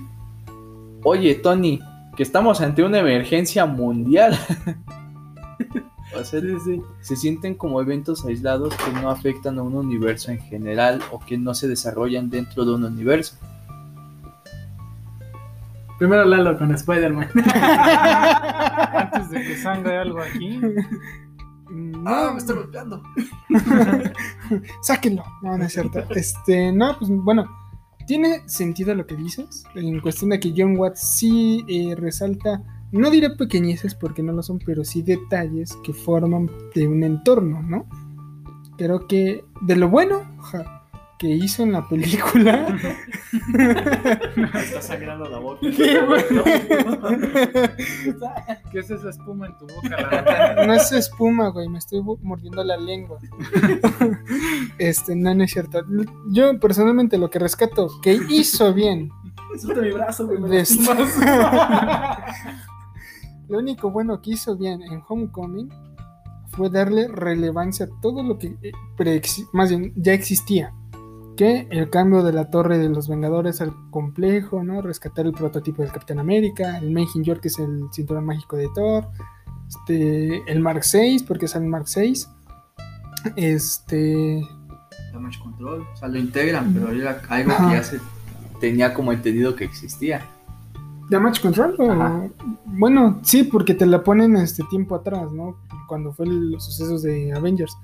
[1.04, 1.80] oye Tony,
[2.16, 4.38] que estamos ante una emergencia mundial?
[6.20, 6.82] o sea, Sí, sí.
[7.02, 11.38] se sienten como eventos aislados que no afectan a un universo en general o que
[11.38, 13.36] no se desarrollan dentro de un universo.
[16.02, 17.30] Primero Lalo con Spider-Man.
[18.95, 20.60] Antes de que sangre algo aquí.
[21.70, 23.04] No, golpeando.
[24.82, 25.24] sáquenlo.
[25.43, 26.04] No, no es cierto.
[26.10, 27.45] Este, no, pues bueno,
[28.08, 29.64] tiene sentido lo que dices.
[29.76, 34.41] En cuestión de que John Watts sí eh, resalta, no diré pequeñeces porque no lo
[34.41, 37.86] son, pero sí detalles que forman de un entorno, ¿no?
[38.76, 40.81] Creo que de lo bueno ja,
[41.22, 42.65] que hizo en la película.
[44.55, 45.59] Está sangrando la boca.
[48.72, 49.89] ¿Qué, es esa espuma en tu boca?
[49.89, 50.65] la verdad?
[50.65, 53.19] No es espuma, güey, me estoy mordiendo la lengua.
[54.80, 55.86] Este, no, no es cierto.
[56.32, 59.11] Yo personalmente lo que rescato, que hizo bien,
[59.59, 60.39] Suelta mi brazo, güey.
[60.39, 60.63] me
[63.47, 65.69] lo único bueno que hizo bien en Homecoming
[66.47, 68.72] fue darle relevancia a todo lo que eh,
[69.53, 70.74] más bien ya existía.
[71.42, 74.80] Que el cambio de la torre de los Vengadores al complejo, ¿no?
[74.84, 78.68] Rescatar el prototipo del Capitán América, el Main York que es el cinturón mágico de
[78.76, 79.08] Thor,
[79.68, 82.30] este, el Mark 6, porque es el Mark 6.
[83.36, 84.42] Este.
[85.14, 85.82] Damage control.
[85.94, 87.70] O sea, lo integran, pero era algo Ajá.
[87.70, 88.00] que ya se
[88.60, 90.26] tenía como entendido que existía.
[91.10, 91.76] ¿Damage Control?
[91.80, 92.30] o-.
[92.66, 95.58] Bueno, sí, porque te la ponen este tiempo atrás, ¿no?
[95.88, 97.76] Cuando fue el- los sucesos de Avengers.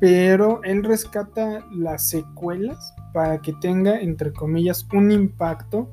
[0.00, 5.90] Pero él rescata las secuelas para que tenga, entre comillas, un impacto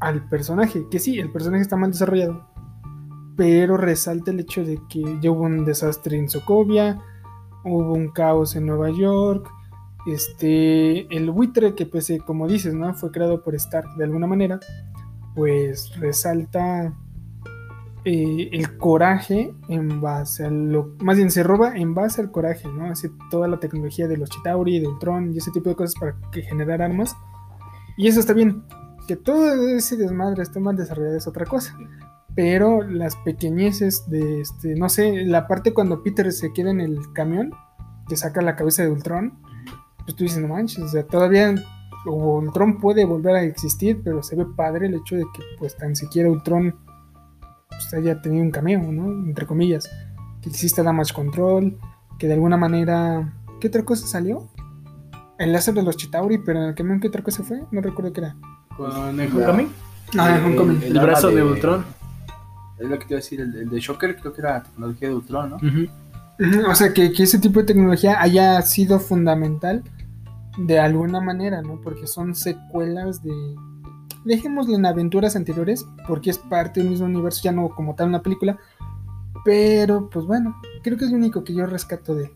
[0.00, 0.86] al personaje.
[0.90, 2.48] Que sí, el personaje está mal desarrollado.
[3.36, 7.00] Pero resalta el hecho de que ya hubo un desastre en Sokovia,
[7.64, 9.48] hubo un caos en Nueva York.
[10.06, 12.92] Este, el buitre que pese, como dices, ¿no?
[12.94, 14.58] Fue creado por Stark de alguna manera
[15.38, 16.92] pues resalta
[18.10, 20.94] eh, el coraje en base a lo.
[21.00, 22.86] Más bien se roba en base al coraje, ¿no?
[22.86, 26.16] Hace toda la tecnología de los Chitauri, de Ultron y ese tipo de cosas para
[26.32, 27.14] que generar armas.
[27.98, 28.64] Y eso está bien.
[29.06, 31.76] Que todo ese desmadre esté mal desarrollado es otra cosa.
[32.34, 34.74] Pero las pequeñeces de este.
[34.74, 37.50] No sé, la parte cuando Peter se queda en el camión,
[38.08, 39.38] que saca la cabeza de Ultron.
[40.06, 41.54] Pues tú dices, no manches, o sea, todavía
[42.06, 45.94] Ultron puede volver a existir, pero se ve padre el hecho de que pues tan
[45.94, 46.87] siquiera Ultron
[47.78, 49.06] pues, haya tenido un cameo, ¿no?
[49.26, 49.88] Entre comillas.
[50.42, 51.78] Que exista Damage Control,
[52.18, 53.34] que de alguna manera...
[53.60, 54.48] ¿Qué otra cosa salió?
[55.38, 57.62] El láser de los Chitauri, pero en el camión ¿qué otra cosa fue?
[57.70, 58.36] No recuerdo qué era.
[58.76, 59.68] Con el Homecoming.
[60.16, 60.82] Ah, en Homecoming.
[60.82, 61.84] El brazo de Ultron.
[62.78, 65.08] Es lo que te iba a decir, el, el de Shocker creo que era tecnología
[65.08, 65.58] de Ultron, ¿no?
[66.70, 69.82] O sea, que, que ese tipo de tecnología haya sido fundamental
[70.56, 71.80] de alguna manera, ¿no?
[71.80, 73.32] Porque son secuelas de...
[74.24, 78.22] Dejémoslo en aventuras anteriores, porque es parte del mismo universo, ya no como tal una
[78.22, 78.58] película.
[79.44, 82.30] Pero, pues bueno, creo que es lo único que yo rescato de.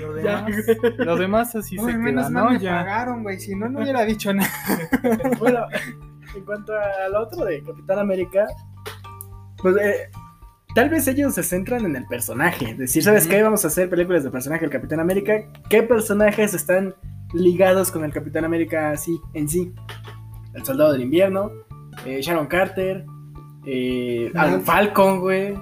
[0.00, 0.50] Lo demás,
[0.98, 2.44] lo demás así se Uy, queda, menos ¿no?
[2.44, 2.78] mal me Ya.
[2.78, 4.48] pagaron, güey, si no, no hubiera dicho nada.
[5.38, 5.66] Bueno,
[6.34, 8.46] en cuanto al otro de Capitán América,
[9.58, 10.10] pues eh,
[10.74, 12.74] tal vez ellos se centran en el personaje.
[12.74, 13.42] Decir, ¿sabes qué?
[13.42, 15.34] Vamos a hacer películas de personaje del Capitán América.
[15.68, 16.94] ¿Qué personajes están
[17.32, 19.72] ligados con el Capitán América así, en sí?
[20.54, 21.50] El Soldado del Invierno,
[22.04, 23.04] eh, Sharon Carter,
[23.66, 25.54] eh, al Falcon, güey,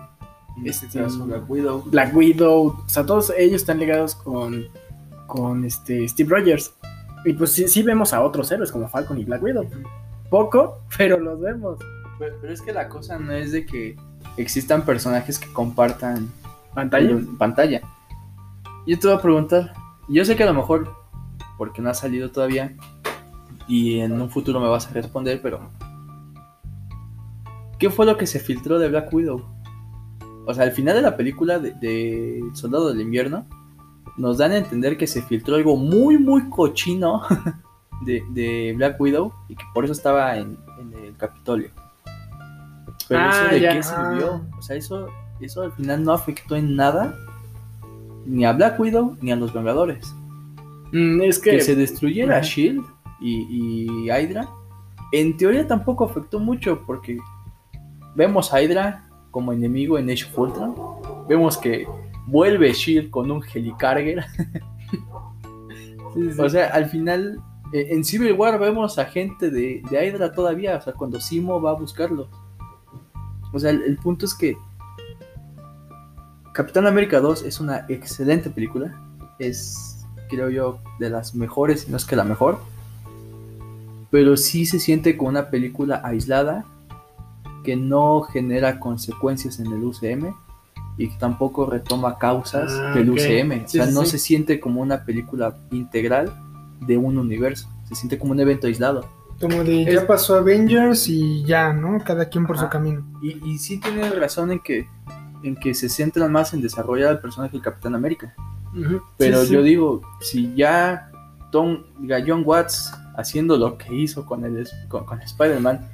[0.65, 1.83] este Este, caso, Black Widow.
[1.87, 2.67] Black Widow.
[2.85, 4.65] O sea, todos ellos están ligados con,
[5.27, 6.75] con este Steve Rogers.
[7.25, 9.67] Y pues sí, sí vemos a otros héroes como Falcon y Black Widow.
[10.31, 11.79] Poco, pero los vemos.
[12.19, 13.97] Pero, pero es que la cosa no es de que
[14.37, 16.31] existan personajes que compartan
[16.75, 17.17] ¿Pantalla?
[17.39, 17.81] pantalla.
[18.87, 19.73] Yo te voy a preguntar,
[20.09, 20.93] yo sé que a lo mejor,
[21.59, 22.75] porque no ha salido todavía,
[23.69, 25.71] y en un futuro me vas a responder, pero
[27.79, 29.45] ¿qué fue lo que se filtró de Black Widow?
[30.47, 33.47] O sea, al final de la película de, de El Soldado del Invierno,
[34.17, 37.23] nos dan a entender que se filtró algo muy, muy cochino
[38.05, 41.71] de, de Black Widow y que por eso estaba en, en el Capitolio.
[43.09, 43.73] Pero Ah, eso de ya.
[43.75, 44.43] qué sirvió?
[44.59, 45.09] O sea, eso,
[45.41, 47.15] eso al final no afectó en nada
[48.27, 50.15] ni a Black Widow ni a los Vengadores.
[50.95, 51.51] Mm, es que.
[51.51, 52.41] Que se destruyera.
[52.41, 52.85] Shield
[53.21, 54.49] y, y Hydra,
[55.13, 57.19] en teoría tampoco afectó mucho porque
[58.15, 60.75] vemos a Hydra como enemigo en Age of Ultron.
[61.29, 61.87] Vemos que
[62.27, 63.43] vuelve Shield con un.
[66.15, 66.41] Sí, sí.
[66.41, 67.43] O sea, al final,
[67.73, 71.61] eh, en Civil War vemos a gente de, de Hydra todavía, o sea, cuando Simo
[71.61, 72.29] va a buscarlo.
[73.53, 74.57] O sea, el, el punto es que
[76.53, 78.95] Capitán América 2 es una excelente película.
[79.41, 79.94] Es,
[80.35, 82.59] creo yo, de las mejores, si no es que la mejor.
[84.11, 86.64] Pero sí se siente como una película aislada
[87.64, 90.35] que no genera consecuencias en el UCM
[90.99, 93.11] y que tampoco retoma causas Ah, del.
[93.11, 93.64] UCM.
[93.64, 94.11] O sea, sí, no sí.
[94.12, 96.32] se siente como una película integral
[96.87, 97.68] de un universo.
[97.89, 99.05] Se siente como un evento aislado.
[99.41, 101.99] Como de Es- ya pasó Avengers y ya, ¿no?
[102.05, 103.05] Cada quien por su camino.
[103.22, 104.87] Y, y sí tiene razón en que,
[105.43, 108.32] en que se centran más en desarrollar al personaje del Capitán América.
[109.16, 109.53] Pero Sí, sí.
[109.55, 111.11] yo digo, si ya
[111.53, 111.85] Tom,
[112.27, 115.89] John Watts haciendo lo que hizo con, el, con, con Spider-Man,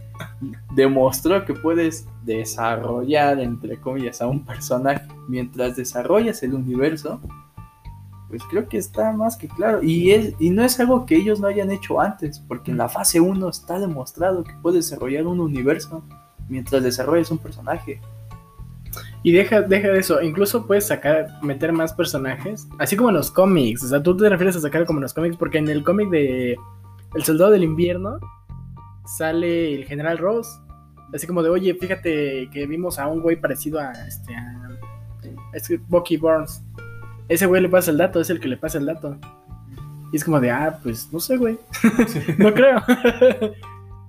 [0.74, 7.20] demostró que puedes desarrollar, entre comillas, a un personaje mientras desarrollas el universo,
[8.28, 9.82] pues creo que está más que claro.
[9.82, 12.88] Y, es, y no es algo que ellos no hayan hecho antes, porque en la
[12.88, 16.02] fase 1 está demostrado que puedes desarrollar un universo
[16.48, 18.00] mientras desarrollas un personaje.
[19.22, 23.30] Y deja, deja de eso, incluso puedes sacar, meter más personajes, así como en los
[23.30, 23.84] cómics.
[23.84, 26.08] O sea, tú te refieres a sacar como en los cómics, porque en el cómic
[26.08, 26.56] de
[27.14, 28.18] El Soldado del Invierno
[29.18, 30.60] sale el General Ross.
[31.12, 34.70] Así como de, oye, fíjate que vimos a un güey parecido a este a,
[35.52, 36.62] es Bucky Barnes.
[37.28, 39.18] Ese güey le pasa el dato, es el que le pasa el dato.
[40.12, 41.58] Y es como de, ah, pues no sé, güey.
[42.38, 42.82] no creo.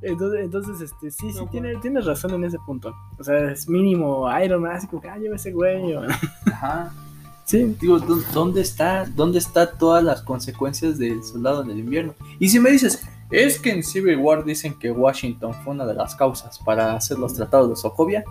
[0.02, 2.96] entonces, entonces, este, sí, sí, No, tiene, tienes razón en ese punto.
[3.20, 5.94] O sea, es mínimo Iron Man, así como que, ah, lleva ese güey.
[5.94, 6.04] o-
[6.52, 6.92] Ajá.
[7.46, 9.06] sí, Digo, ¿dó- ¿dónde está?
[9.06, 12.14] ¿Dónde está todas las consecuencias del soldado del invierno?
[12.40, 15.94] Y si me dices, es que en Civil War dicen que Washington fue una de
[15.94, 18.24] las causas para hacer los tratados de Sokovia,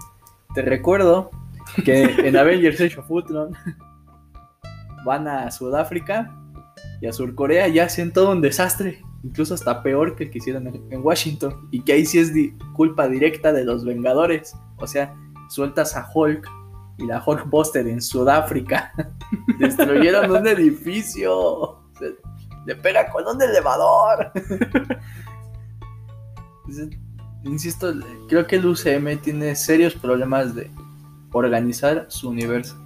[0.54, 1.30] te recuerdo
[1.84, 3.52] que en Avengers Age of Ultron
[5.04, 6.34] van a Sudáfrica
[7.00, 10.66] y a Surcorea y hacen todo un desastre, incluso hasta peor que el que hicieron
[10.66, 12.32] en, Washington, y que ahí sí es
[12.74, 14.54] culpa directa de los Vengadores.
[14.76, 15.14] O sea,
[15.48, 16.48] sueltas a Hulk
[16.98, 18.92] y la Hulkbuster en Sudáfrica.
[19.58, 21.80] Destruyeron un edificio.
[21.98, 22.16] Se-
[22.66, 24.32] le pega con un elevador.
[27.44, 27.92] Insisto,
[28.28, 30.70] creo que el UCM tiene serios problemas de
[31.32, 32.76] organizar su universo.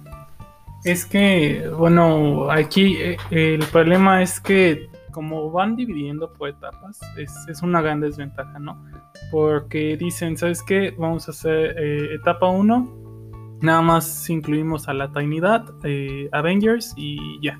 [0.83, 7.33] Es que, bueno, aquí eh, el problema es que como van dividiendo por etapas, es,
[7.47, 8.83] es una gran desventaja, ¿no?
[9.31, 10.93] Porque dicen, ¿sabes qué?
[10.99, 17.39] Vamos a hacer eh, etapa 1, nada más incluimos a la Trinidad, eh, Avengers y
[17.41, 17.57] ya.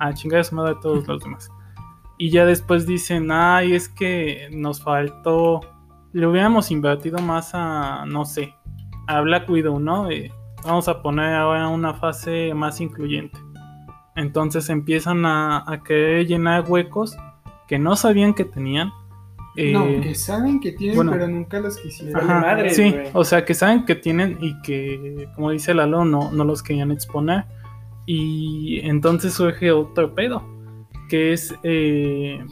[0.00, 1.48] A chingar a su madre a todos los demás.
[2.18, 5.60] Y ya después dicen, ay, es que nos faltó,
[6.12, 8.56] le hubiéramos invertido más a, no sé,
[9.06, 10.10] a Black Widow, ¿no?
[10.10, 10.32] Eh,
[10.64, 13.38] vamos a poner ahora una fase más incluyente.
[14.18, 17.16] Entonces empiezan a, a querer llenar huecos
[17.68, 18.90] que no sabían que tenían.
[19.56, 21.12] Eh, no, que saben que tienen, bueno.
[21.12, 22.16] pero nunca los quisieron.
[22.16, 26.30] Ajá, madres, sí, o sea que saben que tienen y que, como dice Lalo, no,
[26.32, 27.44] no los querían exponer.
[28.06, 30.42] Y entonces surge otro pedo,
[31.08, 31.54] que es...
[31.62, 32.44] eh,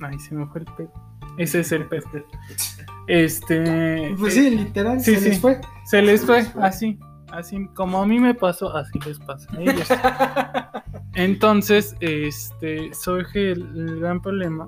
[0.00, 0.92] Ay, se me fue el pedo.
[1.38, 2.04] Ese es el pedo.
[3.08, 4.14] Este...
[4.18, 5.28] Pues eh, sí, literal, sí, se sí.
[5.28, 5.60] les fue.
[5.84, 6.98] Se les fue así,
[7.36, 9.88] así como a mí me pasó, así les pasa a ellos.
[11.14, 14.66] Entonces, este, surge el, el gran problema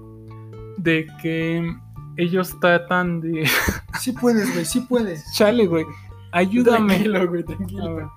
[0.76, 1.74] de que
[2.16, 3.48] ellos tratan de...
[4.00, 5.24] Sí puedes, güey, sí puedes.
[5.34, 5.84] Chale, güey,
[6.32, 6.94] ayúdame.
[6.94, 8.12] Tranquilo, güey, tranquilo.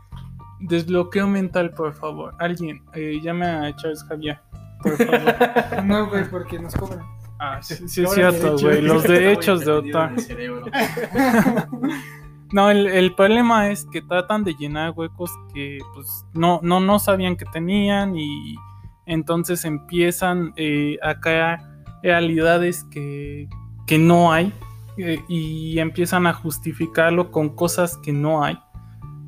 [0.59, 2.35] Desbloqueo mental, por favor.
[2.39, 4.39] Alguien, eh, llame a Charles Javier,
[4.83, 5.83] por favor.
[5.85, 7.03] No, güey, porque nos cobran.
[7.39, 10.11] Ah, sí, sí es cierto, güey, los derechos de autor.
[12.51, 17.45] No, el, problema es que tratan de llenar huecos que pues no, no, sabían que
[17.45, 18.55] tenían y
[19.05, 21.59] entonces empiezan eh, a crear
[22.03, 23.47] realidades que,
[23.87, 24.53] que no hay
[24.97, 28.59] eh, y empiezan a justificarlo con cosas que no hay.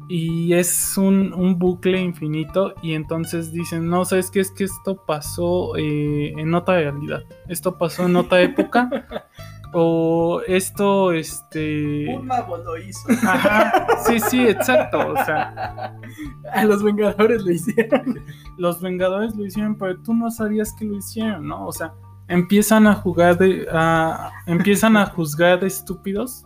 [0.09, 4.41] Y es un, un bucle infinito y entonces dicen, no, ¿sabes qué?
[4.41, 8.89] Es que esto pasó eh, en otra realidad, esto pasó en otra época
[9.73, 12.05] o esto, este...
[12.15, 13.07] Un mago lo hizo.
[13.27, 14.99] Ajá, sí, sí, exacto.
[15.13, 15.95] O sea,
[16.51, 18.19] A los Vengadores lo hicieron.
[18.57, 21.65] los Vengadores lo hicieron, pero tú no sabías que lo hicieron, ¿no?
[21.67, 21.93] O sea,
[22.27, 23.67] empiezan a jugar de.
[23.71, 26.45] a- empiezan a juzgar de estúpidos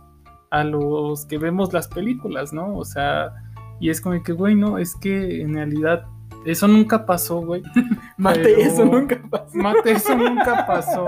[0.50, 2.76] a los que vemos las películas, ¿no?
[2.76, 3.32] O sea,
[3.80, 6.04] y es como que, güey, no, es que en realidad
[6.52, 7.62] eso nunca pasó, güey.
[8.16, 9.56] Mate, Pero- eso nunca pasó.
[9.56, 11.06] Mate, eso nunca pasó.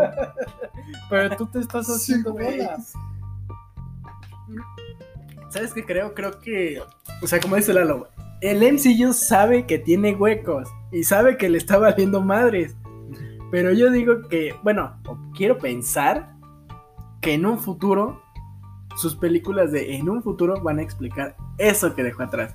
[1.09, 2.93] Pero tú te estás haciendo bolas.
[5.49, 6.14] ¿Sabes qué creo?
[6.14, 6.80] Creo que,
[7.22, 8.09] o sea, como dice Lalo,
[8.41, 12.76] el MCU sabe que tiene huecos y sabe que le está valiendo madres.
[13.51, 14.97] Pero yo digo que, bueno,
[15.36, 16.32] quiero pensar
[17.20, 18.22] que en un futuro,
[18.97, 22.55] sus películas de en un futuro van a explicar eso que dejó atrás.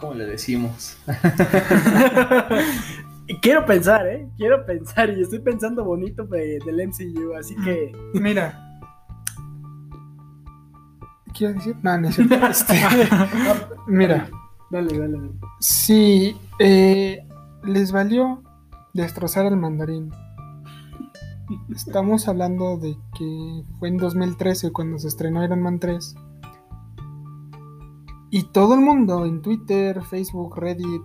[0.00, 0.96] ¿Cómo le decimos?
[3.26, 4.28] Y quiero pensar, ¿eh?
[4.36, 7.92] Quiero pensar y estoy pensando bonito de- del MCU, así que...
[8.14, 8.66] Mira.
[11.34, 11.76] ¿Qué iba a decir?
[11.82, 12.34] No, no es cierto.
[12.50, 12.74] Este,
[13.86, 14.28] mira,
[14.70, 15.30] Dale, dale, dale.
[15.60, 17.26] si eh,
[17.64, 18.42] les valió
[18.94, 20.10] destrozar el mandarín.
[21.74, 26.14] Estamos hablando de que fue en 2013 cuando se estrenó Iron Man 3.
[28.30, 31.02] Y todo el mundo en Twitter, Facebook, Reddit,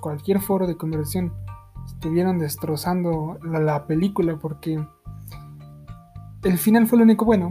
[0.00, 1.32] cualquier foro de conversación
[1.86, 4.84] estuvieron destrozando la, la película porque
[6.42, 7.50] el final fue lo único bueno.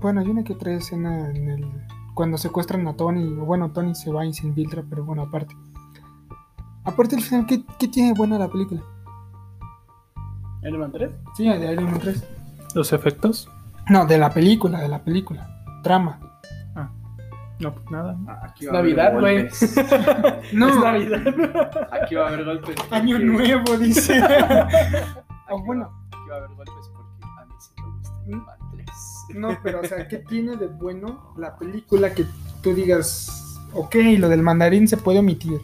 [0.00, 1.66] Bueno, hay una que otra escena en el,
[2.14, 3.34] cuando secuestran a Tony.
[3.34, 5.56] Bueno, Tony se va y se infiltra, pero bueno, aparte.
[6.84, 8.82] Aparte del final, ¿qué, qué tiene buena la película?
[10.62, 11.10] ¿Iron Man 3?
[11.36, 12.24] Sí, de Iron Man 3.
[12.74, 13.48] ¿Los efectos?
[13.88, 15.64] No, de la película, de la película.
[15.82, 16.20] Trama.
[17.58, 18.16] No, pues nada.
[18.42, 19.48] Aquí Es Navidad, güey.
[20.52, 21.88] No, Es Navidad.
[21.90, 22.76] Aquí va a haber golpes.
[22.90, 24.18] año porque- nuevo, dice.
[24.22, 24.96] Aquí
[25.50, 27.72] O bueno, va- Aquí va a haber golpes porque a mí sí
[28.26, 28.86] me gusta 3.
[29.36, 32.26] no, pero o sea, ¿qué tiene de bueno la película que
[32.62, 35.60] tú digas, ok, lo del mandarín se puede omitir?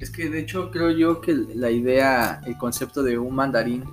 [0.00, 3.84] Es que de hecho creo yo que la idea, el concepto de un mandarín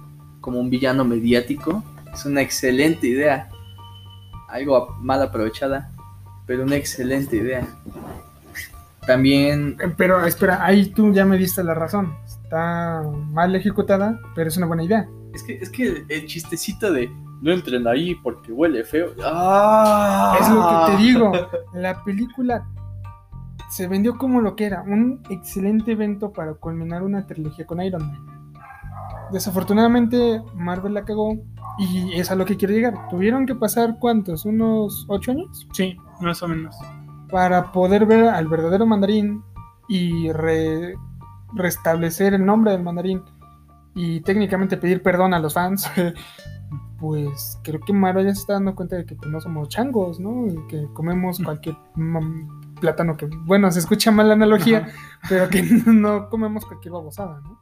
[0.42, 1.84] como un villano mediático
[2.14, 3.50] es una excelente idea.
[4.50, 5.92] Algo mal aprovechada,
[6.46, 7.68] pero una excelente idea.
[9.06, 12.16] También Eh, Pero espera, ahí tú ya me diste la razón.
[12.26, 15.08] Está mal ejecutada, pero es una buena idea.
[15.34, 17.10] es que es que el, el chistecito de
[17.42, 19.10] no entren ahí porque huele feo.
[19.24, 20.38] ¡Ah!
[20.40, 21.32] Es lo que te digo.
[21.74, 22.66] La película
[23.70, 28.08] se vendió como lo que era, un excelente evento para culminar una trilogía con Iron
[28.08, 28.26] Man.
[29.32, 31.36] Desafortunadamente Marvel la cagó
[31.80, 33.08] y es a lo que quiero llegar.
[33.10, 36.76] Tuvieron que pasar cuántos, unos ocho años Sí, más o menos.
[37.30, 39.44] para poder ver al verdadero mandarín
[39.88, 40.96] y re-
[41.54, 43.22] restablecer el nombre del mandarín
[43.94, 45.90] y técnicamente pedir perdón a los fans.
[46.98, 50.18] Pues creo que Marvel ya se está dando cuenta de que pues, no somos changos,
[50.20, 50.48] ¿no?
[50.48, 51.76] Y que comemos cualquier
[52.80, 54.88] plátano que, bueno, se escucha mal la analogía,
[55.28, 57.60] pero que no comemos cualquier babosada, ¿no?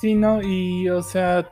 [0.00, 1.48] Sí, no, y o sea,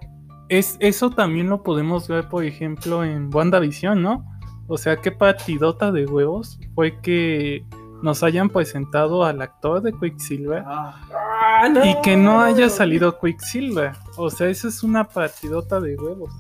[0.59, 4.24] es, eso también lo podemos ver, por ejemplo, en WandaVision, ¿no?
[4.66, 7.66] O sea, qué partidota de huevos fue que
[8.02, 11.84] nos hayan presentado al actor de Quicksilver Ah, no.
[11.84, 13.92] y que no haya salido Quicksilver.
[14.16, 16.32] O sea, eso es una partidota de huevos.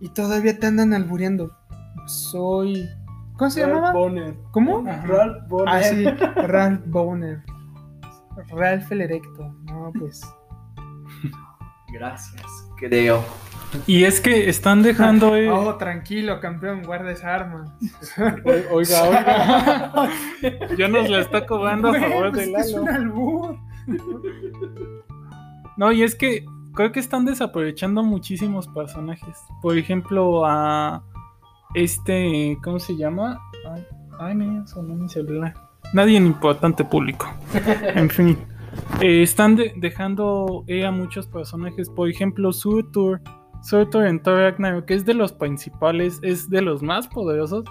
[0.00, 1.50] Y todavía te andan albureando.
[2.06, 2.88] Soy...
[3.36, 3.92] ¿Cómo se Ralph llamaba?
[3.92, 4.36] Bonner.
[4.50, 4.84] ¿Cómo?
[4.84, 5.74] Ralph Bonner.
[5.74, 6.04] Ah, sí,
[6.46, 7.42] Ralph Boner.
[8.50, 9.54] Ralph el Erecto.
[9.64, 10.22] No, pues.
[11.90, 12.44] Gracias,
[12.76, 13.24] creo.
[13.86, 15.36] Y es que están dejando...
[15.36, 17.76] eh, Oh, tranquilo, campeón, guarda esa arma.
[18.70, 20.10] Oiga, oiga.
[20.78, 22.82] ya nos la está cobrando a favor pues del es Lalo.
[22.82, 23.56] un albur.
[25.76, 29.36] No, y es que creo que están desaprovechando muchísimos personajes.
[29.62, 31.02] Por ejemplo, a
[31.74, 33.40] este, ¿cómo se llama?
[33.70, 33.86] Ay,
[34.18, 35.54] ay me sonó mi celular.
[35.92, 37.26] Nadie en importante público.
[37.94, 38.38] En fin.
[39.00, 41.88] Eh, están de- dejando eh, a muchos personajes.
[41.90, 43.20] Por ejemplo, Surtur.
[43.62, 47.64] Surtur en Thor Ragnarok, que es de los principales, es de los más poderosos.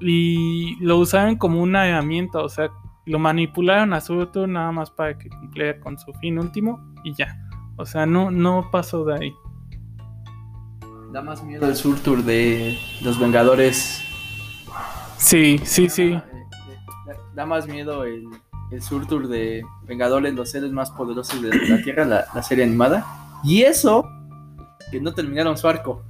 [0.00, 2.70] Y lo usaron como una herramienta, o sea,
[3.06, 7.36] lo manipularon a Surtur nada más para que cumpliera con su fin último y ya.
[7.76, 9.32] O sea, no, no pasó de ahí.
[11.12, 14.04] Da más miedo el surtur de los Vengadores.
[15.16, 16.10] Sí, sí, sí.
[16.10, 16.24] Da,
[17.06, 18.28] da- da más miedo el,
[18.70, 23.06] el surtur de Vengadores, los seres más poderosos de la Tierra, la, la serie animada.
[23.44, 24.08] Y eso,
[24.90, 26.04] que no terminaron su arco.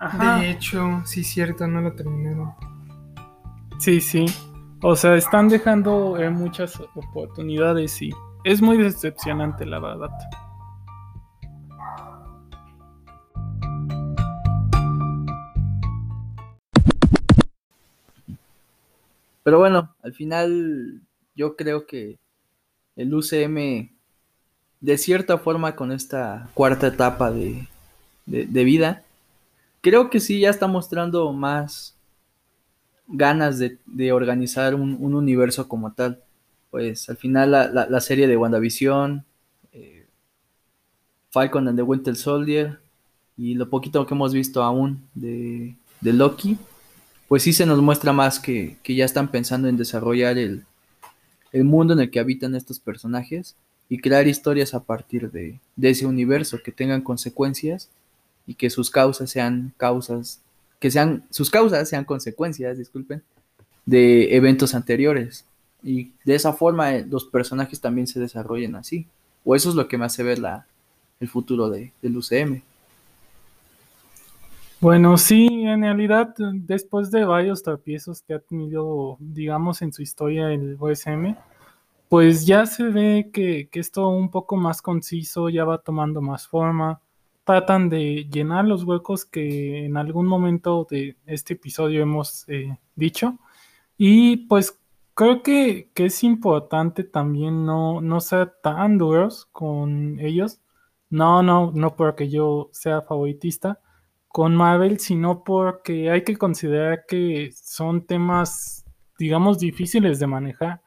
[0.00, 0.40] Ajá.
[0.40, 2.52] De hecho, sí, cierto, no lo terminaron.
[3.78, 4.26] Sí, sí.
[4.82, 8.10] O sea, están dejando eh, muchas oportunidades y
[8.44, 10.10] es muy decepcionante, la verdad.
[19.42, 21.00] Pero bueno, al final
[21.36, 22.18] yo creo que
[22.96, 23.92] el UCM,
[24.80, 27.68] de cierta forma, con esta cuarta etapa de,
[28.26, 29.04] de- vida,
[29.82, 31.96] creo que sí ya está mostrando más
[33.08, 33.78] ganas de,
[34.12, 36.22] organizar un, un universo como tal.
[36.70, 39.24] Pues al final la, la- la serie de WandaVision,
[39.72, 40.06] eh,
[41.30, 42.78] Falcon and the Winter Soldier
[43.36, 46.58] y lo poquito que hemos visto aún de, de Loki,
[47.28, 50.64] pues sí se nos muestra más que, que ya están pensando en desarrollar el,
[51.56, 53.56] el mundo en el que habitan estos personajes
[53.88, 57.88] y crear historias a partir de, ese universo que tengan consecuencias
[58.46, 60.40] y que sus causas sean causas,
[60.78, 63.22] que sean, sus causas sean consecuencias, disculpen,
[63.86, 65.46] de eventos anteriores.
[65.82, 69.06] Y de esa forma eh, los personajes también se desarrollan así.
[69.44, 70.66] O eso es lo que me hace ver la,
[71.20, 72.62] el futuro de, del UCM.
[74.78, 80.52] Bueno, sí, en realidad, después de varios tropiezos que ha tenido, digamos, en su historia
[80.52, 81.34] el OSM,
[82.08, 87.00] pues ya se ve que, esto un poco más conciso, ya va tomando más forma.
[87.44, 93.38] Tratan de llenar los huecos que en algún momento de este episodio hemos eh, dicho.
[93.96, 94.78] Y pues
[95.14, 100.60] creo que, que es importante también no, no ser tan duros con ellos.
[101.10, 103.80] No, no, no porque yo sea favoritista
[104.36, 108.84] con Marvel, sino porque hay que considerar que son temas,
[109.18, 110.82] digamos, difíciles de manejar,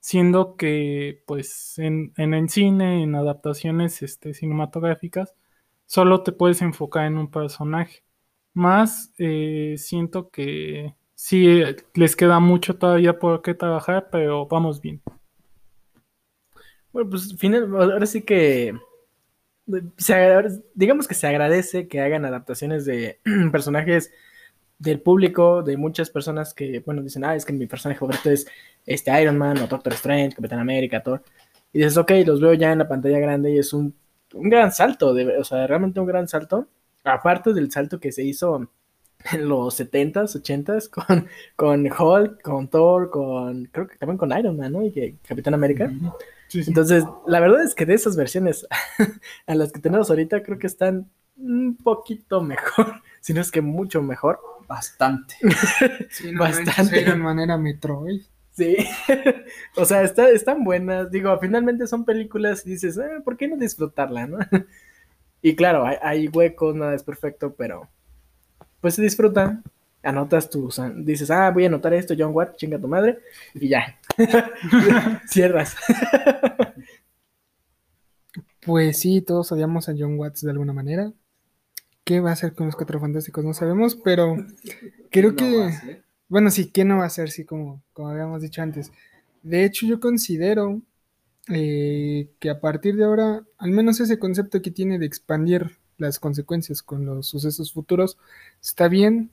[0.00, 5.36] siendo que, pues, en, en el cine, en adaptaciones este, cinematográficas,
[5.86, 8.02] solo te puedes enfocar en un personaje.
[8.52, 11.62] Más, eh, siento que sí
[11.94, 15.00] les queda mucho todavía por qué trabajar, pero vamos bien.
[16.90, 18.74] Bueno, pues final, ahora sí que
[20.74, 23.20] digamos que se agradece que hagan adaptaciones de
[23.52, 24.10] personajes
[24.78, 28.46] del público, de muchas personas que, bueno, dicen, ah, es que mi personaje favorito es
[28.86, 31.22] este Iron Man o Doctor Strange, Capitán América, Thor.
[31.72, 33.94] Y dices, ok, los veo ya en la pantalla grande y es un,
[34.34, 36.68] un gran salto, de, o sea, realmente un gran salto.
[37.04, 38.68] Aparte del salto que se hizo
[39.32, 44.56] en los 70s, 80s con, con Hulk, con Thor, con, creo que también con Iron
[44.56, 44.84] Man, ¿no?
[44.84, 45.90] Y que Capitán América.
[46.48, 46.70] Sí, sí.
[46.70, 48.66] Entonces, la verdad es que de esas versiones
[49.46, 53.60] a las que tenemos ahorita, creo que están un poquito mejor, si no es que
[53.60, 54.40] mucho mejor.
[54.66, 55.34] Bastante.
[56.10, 56.72] Sí, no Bastante.
[56.76, 58.22] manches, Iron Man era Metroid.
[58.52, 58.76] Sí,
[59.76, 61.10] o sea, está- están buenas.
[61.12, 64.38] Digo, finalmente son películas y dices, "Ah, ¿por qué no disfrutarla, no?
[65.40, 67.88] Y claro, hay, hay huecos, nada es perfecto, pero
[68.80, 69.62] pues se disfrutan.
[70.02, 73.18] Anotas tus, dices, ah, voy a anotar esto, John Watt, chinga tu madre,
[73.54, 73.98] y ya.
[75.26, 75.76] Cierras.
[78.60, 81.12] Pues sí, todos odiamos a John Watts de alguna manera.
[82.04, 83.44] ¿Qué va a hacer con los Cuatro Fantásticos?
[83.44, 84.36] No sabemos, pero
[85.10, 86.02] creo que...
[86.28, 87.30] Bueno, sí, ¿qué no va a hacer?
[87.30, 88.92] Sí, como, como habíamos dicho antes.
[89.42, 90.82] De hecho, yo considero
[91.48, 96.18] eh, que a partir de ahora, al menos ese concepto que tiene de expandir las
[96.18, 98.18] consecuencias con los sucesos futuros,
[98.60, 99.30] está bien.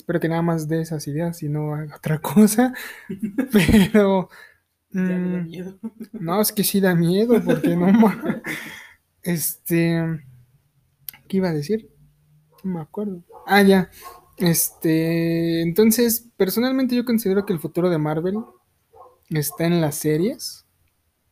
[0.00, 2.72] Espero que nada más dé esas ideas y no haga otra cosa.
[3.52, 4.28] Pero...
[5.04, 5.78] Ya me da mm, miedo.
[6.12, 8.42] no, es que sí da miedo, porque no ma-
[9.22, 10.22] Este.
[11.28, 11.88] ¿Qué iba a decir?
[12.64, 13.22] No me acuerdo.
[13.46, 13.90] Ah, ya.
[14.38, 15.62] Este.
[15.62, 18.38] Entonces, personalmente yo considero que el futuro de Marvel
[19.30, 20.66] está en las series.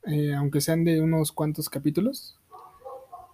[0.07, 2.39] eh, aunque sean de unos cuantos capítulos.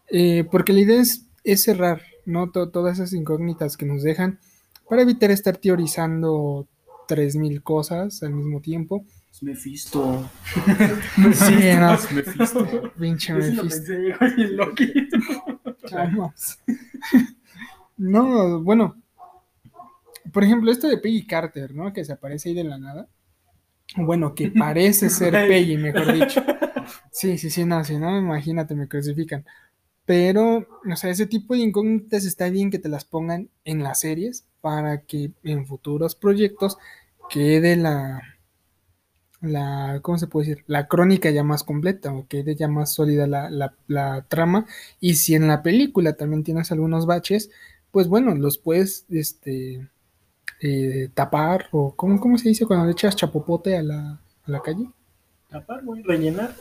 [0.09, 2.51] Eh, porque la idea es, es cerrar, ¿no?
[2.51, 4.39] To- todas esas incógnitas que nos dejan.
[4.89, 6.67] Para evitar estar teorizando
[7.09, 9.05] 3000 cosas al mismo tiempo.
[9.31, 10.29] Es Mephisto.
[10.55, 10.61] Sí,
[11.81, 12.93] no, Es Mephisto.
[12.99, 13.87] pinche sí lo Mephisto.
[13.87, 14.93] pensé, oye, Loki.
[15.93, 16.59] Vamos.
[17.97, 18.97] No, bueno.
[20.33, 21.93] Por ejemplo, esto de Peggy Carter, ¿no?
[21.93, 23.09] Que se aparece ahí de la nada.
[23.97, 26.43] Bueno, que parece ser Peggy, mejor dicho.
[27.11, 29.45] Sí, sí, sí, no, si no, imagínate, me crucifican.
[30.07, 34.01] Pero, o sea, ese tipo de incógnitas está bien que te las pongan en las
[34.01, 36.79] series para que en futuros proyectos
[37.29, 38.23] quede la,
[39.43, 40.65] la, ¿cómo se puede decir?
[40.69, 44.65] La crónica ya más completa o quede ya más sólida la, la- la trama.
[45.01, 47.51] Y si en la película también tienes algunos baches,
[47.91, 49.87] pues bueno, los puedes, este,
[50.61, 54.13] eh, tapar o, ¿cómo, cómo se dice cuando le echas chapopote a la,
[54.47, 54.89] a la calle?
[55.51, 56.55] Tapar, güey, rellenar.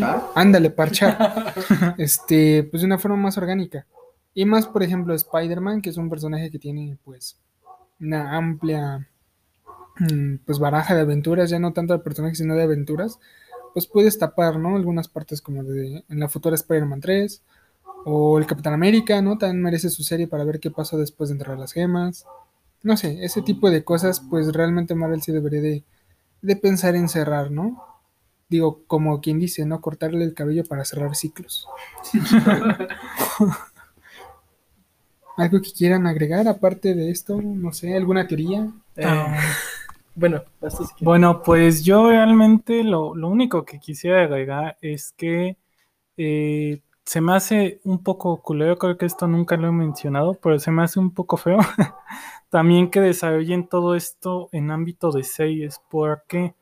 [0.00, 0.22] ¿Parchar?
[0.34, 1.54] Ándale, parchar.
[1.98, 3.86] este, pues de una forma más orgánica.
[4.34, 7.38] Y más, por ejemplo, Spider-Man, que es un personaje que tiene, pues,
[8.00, 9.08] una amplia,
[10.00, 13.20] mm, pues, baraja de aventuras, ya no tanto de personajes, sino de aventuras.
[13.72, 14.76] Pues puedes tapar, ¿no?
[14.76, 17.42] Algunas partes como de, en la futura Spider-Man 3,
[18.04, 19.38] o el Capitán América, ¿no?
[19.38, 22.26] También merece su serie para ver qué pasó después de entrar las gemas.
[22.82, 25.84] No sé, ese tipo de cosas, pues, realmente Marvel sí debería de,
[26.42, 27.82] de pensar en cerrar, ¿no?
[28.48, 29.80] Digo, como quien dice, ¿no?
[29.80, 31.66] Cortarle el cabello para cerrar ciclos.
[35.36, 37.40] ¿Algo que quieran agregar aparte de esto?
[37.42, 38.72] No sé, ¿alguna teoría?
[38.96, 39.36] Eh, Ah.
[40.14, 41.00] bueno, si quieres.
[41.00, 45.56] Bueno, pues yo realmente lo, lo único que quisiera agregar es que
[46.16, 50.58] eh, se me hace un poco culero, creo que esto nunca lo he mencionado, pero
[50.60, 51.58] se me hace un poco feo
[52.50, 55.80] también que desarrollen todo esto en ámbito de series.
[55.90, 56.54] ¿Por qué?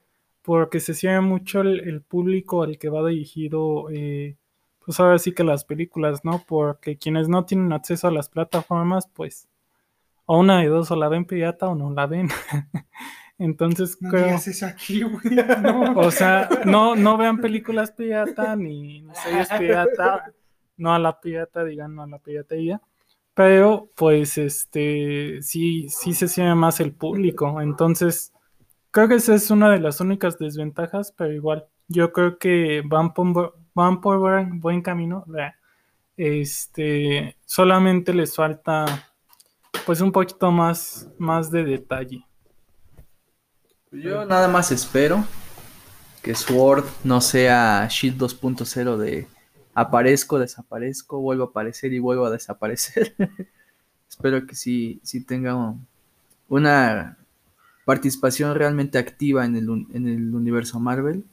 [0.43, 4.37] Porque se cierra mucho el, el público al que va dirigido, eh,
[4.85, 6.43] pues ahora sí que las películas, ¿no?
[6.47, 9.49] Porque quienes no tienen acceso a las plataformas, pues
[10.27, 12.29] o una de dos, o la ven pirata o no la ven.
[13.39, 14.37] Entonces No creo...
[14.37, 15.37] eso aquí, güey.
[15.63, 15.95] No.
[15.97, 20.33] O sea, no, no vean películas pirata ni series pirata.
[20.77, 22.81] No a la pirata, digan no a la piratería.
[23.35, 27.61] Pero, pues, este, sí, sí se siente más el público.
[27.61, 28.33] Entonces,
[28.91, 33.15] creo que esa es una de las únicas desventajas, pero igual, yo creo que van
[33.15, 35.25] por, van por buen, camino.
[36.17, 38.85] Este, solamente les falta,
[39.87, 42.25] pues, un poquito más, más de detalle.
[43.93, 45.25] Yo nada más espero
[46.23, 49.27] que Sword no sea Shield 2.0 de
[49.75, 53.15] aparezco, desaparezco, vuelvo a aparecer y vuelvo a desaparecer.
[54.09, 55.87] espero que sí, sí tenga un-
[56.49, 57.19] una
[57.85, 61.25] participación realmente activa en el, en el universo Marvel.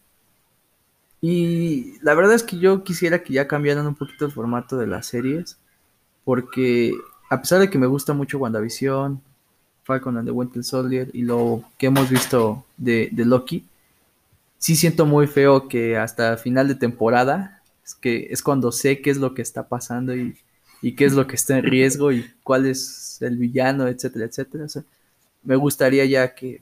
[1.22, 4.88] Y la verdad es que yo quisiera que ya cambiaran un poquito el formato de
[4.88, 5.58] las series,
[6.24, 6.94] porque
[7.30, 9.22] a pesar de que me gusta mucho WandaVision,
[9.84, 13.66] Falcon and the Winter Soldier y lo que hemos visto de, de Loki,
[14.58, 19.10] sí siento muy feo que hasta final de temporada es que es cuando sé qué
[19.10, 20.38] es lo que está pasando y,
[20.82, 24.66] y qué es lo que está en riesgo y cuál es el villano, etcétera, etcétera.
[24.66, 24.84] O sea,
[25.44, 26.62] me gustaría ya que,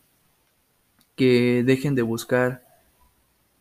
[1.16, 2.66] que dejen de buscar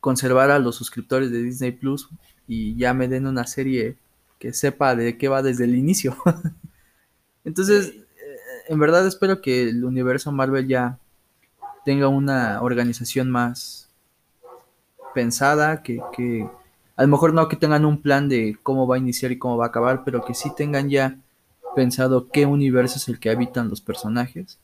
[0.00, 2.08] conservar a los suscriptores de Disney Plus
[2.46, 3.96] y ya me den una serie
[4.38, 6.16] que sepa de qué va desde el inicio.
[7.44, 8.36] Entonces, eh,
[8.68, 10.98] en verdad espero que el universo Marvel ya
[11.84, 13.88] tenga una organización más
[15.14, 16.46] pensada, que, que
[16.96, 19.56] a lo mejor no que tengan un plan de cómo va a iniciar y cómo
[19.56, 21.16] va a acabar, pero que sí tengan ya
[21.74, 24.58] pensado qué universo es el que habitan los personajes.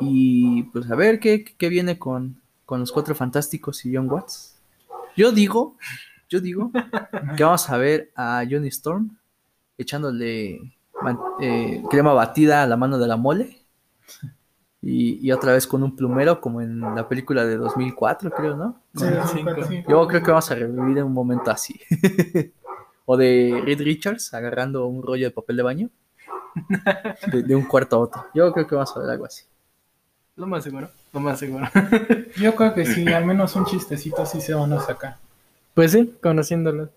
[0.00, 4.58] Y pues a ver qué, qué viene con, con los cuatro fantásticos y John Watts.
[5.16, 5.76] Yo digo,
[6.28, 6.70] yo digo
[7.36, 9.16] que vamos a ver a Johnny Storm
[9.78, 10.74] echándole
[11.40, 13.58] eh, crema batida a la mano de la mole.
[14.80, 18.82] Y, y otra vez con un plumero, como en la película de 2004, creo, ¿no?
[18.94, 19.84] Sí, Sí, sí.
[19.88, 21.80] Yo creo que vamos a revivir en un momento así.
[23.06, 25.90] o de Reed Richards agarrando un rollo de papel de baño.
[27.32, 28.26] De, de un cuarto a otro.
[28.34, 29.44] Yo creo que vamos a ver algo así.
[30.36, 31.66] Lo más seguro, lo más seguro.
[32.36, 35.16] Yo creo que sí, al menos un chistecito sí se van a sacar.
[35.74, 36.90] Pues sí, conociéndolo.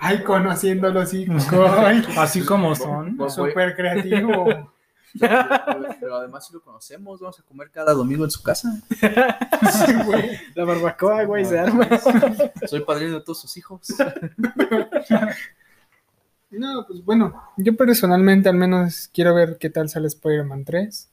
[0.00, 1.26] Ay, conociéndolo así.
[1.78, 3.16] Ay, Así como son.
[3.16, 4.72] Voy- súper creativo.
[5.18, 8.70] Pero además si lo conocemos, vamos a comer cada domingo en su casa.
[8.90, 10.38] Sí, güey.
[10.54, 11.88] La barbacoa, güey, se arma.
[12.66, 13.80] Soy padrino de todos sus hijos.
[16.50, 21.08] No, pues bueno, yo personalmente al menos quiero ver qué tal sale Spider-Man 3.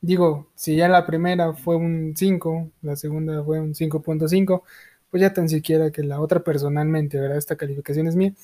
[0.00, 4.62] Digo, si ya la primera fue un 5, la segunda fue un 5.5,
[5.10, 7.38] pues ya tan siquiera que la otra personalmente, ¿verdad?
[7.38, 8.34] Esta calificación es mía.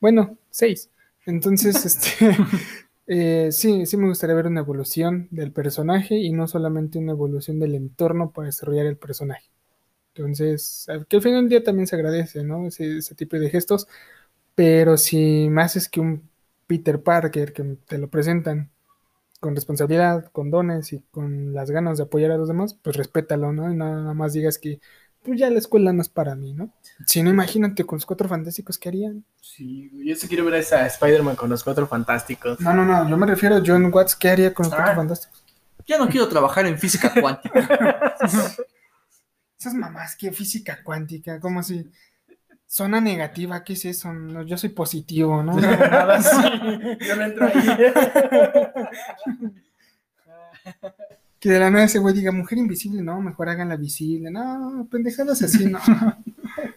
[0.00, 0.90] Bueno, 6.
[1.26, 2.36] Entonces, este,
[3.06, 7.60] eh, sí, sí me gustaría ver una evolución del personaje y no solamente una evolución
[7.60, 9.44] del entorno para desarrollar el personaje.
[10.14, 12.66] Entonces, que al final del día también se agradece, ¿no?
[12.68, 13.88] Ese, ese tipo de gestos.
[14.54, 16.30] Pero si más es que un
[16.66, 18.70] Peter Parker que te lo presentan
[19.42, 23.52] con responsabilidad, con dones y con las ganas de apoyar a los demás, pues respétalo,
[23.52, 23.72] ¿no?
[23.72, 24.80] Y no nada más digas que
[25.24, 26.72] pues ya la escuela no es para mí, ¿no?
[27.06, 29.24] Si no, imagínate con los cuatro fantásticos que harían.
[29.40, 32.60] Sí, güey, yo sí quiero ver a esa Spider-Man con los cuatro fantásticos.
[32.60, 34.96] No, no, no, yo me refiero a John Watts, ¿qué haría con los cuatro Ah.
[34.96, 35.44] fantásticos?
[35.86, 38.14] Ya no quiero trabajar en física cuántica.
[39.58, 41.40] Esas mamás, ¿qué física cuántica?
[41.40, 41.90] Como si
[42.72, 44.14] zona negativa, ¿qué es eso?
[44.14, 45.52] No, yo soy positivo, ¿no?
[45.56, 46.36] Mamada así.
[47.06, 47.52] Yo no entro ahí.
[51.38, 54.30] Que de la nada ese güey diga, mujer invisible, no, mejor háganla visible.
[54.30, 55.80] No, pendejadas así, no.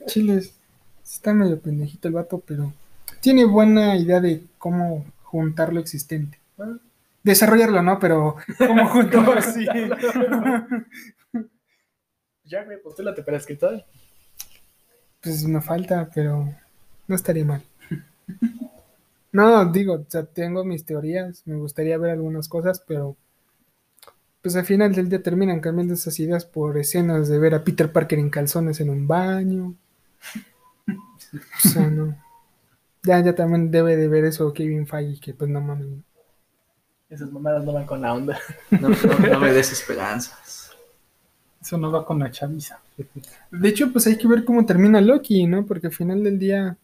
[0.08, 0.56] Chiles,
[1.04, 2.74] está medio pendejito el vato, pero
[3.20, 6.40] tiene buena idea de cómo juntar lo existente.
[7.22, 8.00] Desarrollarlo, ¿no?
[8.00, 9.68] Pero cómo juntarlo así.
[12.44, 13.86] Ya, güey, postúlate para escritor.
[15.26, 16.56] Pues me falta, pero
[17.08, 17.62] no estaría mal.
[19.32, 23.16] No, digo, o sea, tengo mis teorías, me gustaría ver algunas cosas, pero
[24.42, 27.92] pues al final del día terminan cambiando esas ideas por escenas de ver a Peter
[27.92, 29.76] Parker en calzones en un baño.
[31.34, 32.16] O sea, no.
[33.04, 35.90] Ya, ya también debe de ver eso Kevin Feige, que pues no mames.
[37.10, 38.40] Esas mamadas no van con la onda.
[38.70, 40.65] No, no- no me des esperanzas.
[41.66, 42.80] Eso no va con la chaviza.
[43.50, 45.66] De hecho, pues hay que ver cómo termina Loki, ¿no?
[45.66, 46.78] Porque al final del día,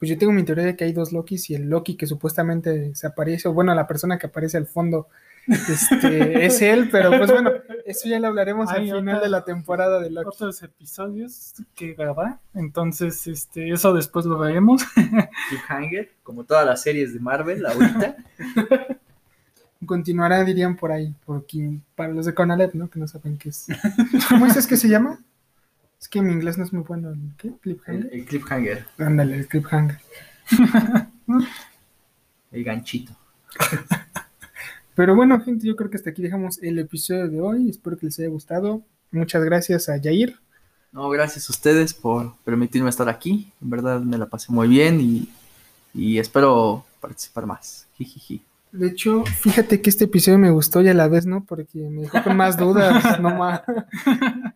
[0.00, 2.92] pues yo tengo mi teoría de que hay dos Lokis y el Loki que supuestamente
[2.96, 5.06] se aparece, o bueno, la persona que aparece al fondo,
[5.46, 7.52] este, es él, pero pues bueno,
[7.84, 10.26] eso ya lo hablaremos al final otra- de la temporada de Loki.
[10.26, 12.40] Otros episodios que grabar.
[12.52, 14.82] Entonces, este, eso después lo veremos.
[15.50, 18.16] Cliffhanger, como todas las series de Marvel ahorita.
[19.84, 22.88] Continuará, dirían por ahí, porque para los de Conalep, ¿no?
[22.88, 23.66] Que no saben qué es.
[24.28, 25.20] ¿Cómo dices que se llama?
[26.00, 27.14] Es que mi inglés no es muy bueno.
[27.36, 27.48] ¿Qué?
[27.48, 28.10] El, ¿Cliffhanger?
[28.12, 30.00] el cliffhanger, Ándale, el cliffhanger.
[32.52, 33.14] el ganchito.
[34.94, 37.68] Pero bueno, gente, yo creo que hasta aquí dejamos el episodio de hoy.
[37.68, 38.82] Espero que les haya gustado.
[39.10, 40.38] Muchas gracias a Yair.
[40.90, 43.52] No, gracias a ustedes por permitirme estar aquí.
[43.60, 45.28] En verdad me la pasé muy bien y,
[45.92, 47.86] y espero participar más.
[47.98, 48.45] Jijiji.
[48.78, 52.02] De hecho, fíjate que este episodio me gustó y a la vez no, porque me
[52.02, 53.62] dejó con más dudas, no más.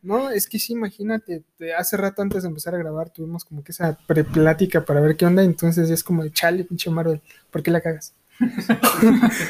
[0.03, 3.63] No, es que sí, imagínate, te- hace rato antes de empezar a grabar tuvimos como
[3.65, 7.21] que esa preplática para ver qué onda, entonces es como de chale, pinche Marvel,
[7.51, 8.15] ¿por qué la cagas?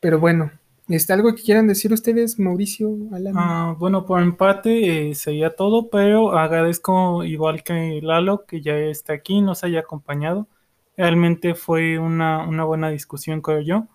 [0.00, 0.50] Pero bueno,
[0.88, 3.34] ¿está algo que quieran decir ustedes, Mauricio, Alan?
[3.36, 9.14] Ah, bueno, por empate eh, sería todo, pero agradezco igual que Lalo que ya está
[9.14, 10.46] aquí, nos haya acompañado.
[10.96, 13.88] Realmente fue una, una buena discusión, creo yo.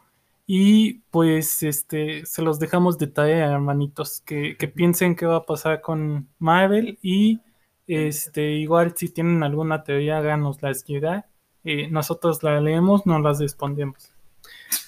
[0.46, 5.46] Y pues este se los dejamos de tarea, hermanitos, que, que piensen qué va a
[5.46, 7.42] pasar con Marvel y
[7.88, 11.28] este igual si tienen alguna teoría háganoslas llegar.
[11.64, 14.12] Eh, nosotros la leemos, no las respondemos.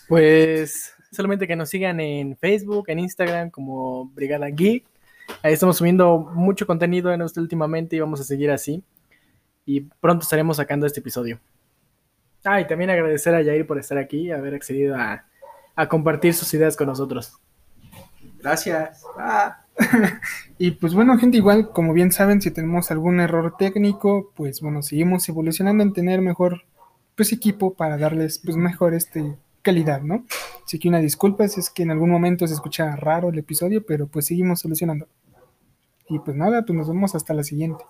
[0.08, 4.86] Pues solamente que nos sigan en Facebook, en Instagram como Brigada Geek.
[5.42, 8.84] Ahí estamos subiendo mucho contenido en usted últimamente y vamos a seguir así.
[9.66, 11.40] Y pronto estaremos sacando este episodio.
[12.44, 15.26] Ah, y también agradecer a Yair por estar aquí haber accedido a,
[15.76, 17.40] a compartir sus ideas con nosotros.
[18.42, 19.04] Gracias.
[19.18, 19.60] Ah.
[20.60, 24.82] Y pues bueno, gente, igual como bien saben, si tenemos algún error técnico, pues bueno,
[24.82, 26.62] seguimos evolucionando en tener mejor
[27.16, 30.26] pues equipo para darles pues mejor este calidad, ¿no?
[30.64, 33.86] Así que una disculpa si es que en algún momento se escucha raro el episodio,
[33.86, 35.08] pero pues seguimos solucionando.
[36.08, 37.84] Y pues nada, pues nos vemos hasta la siguiente.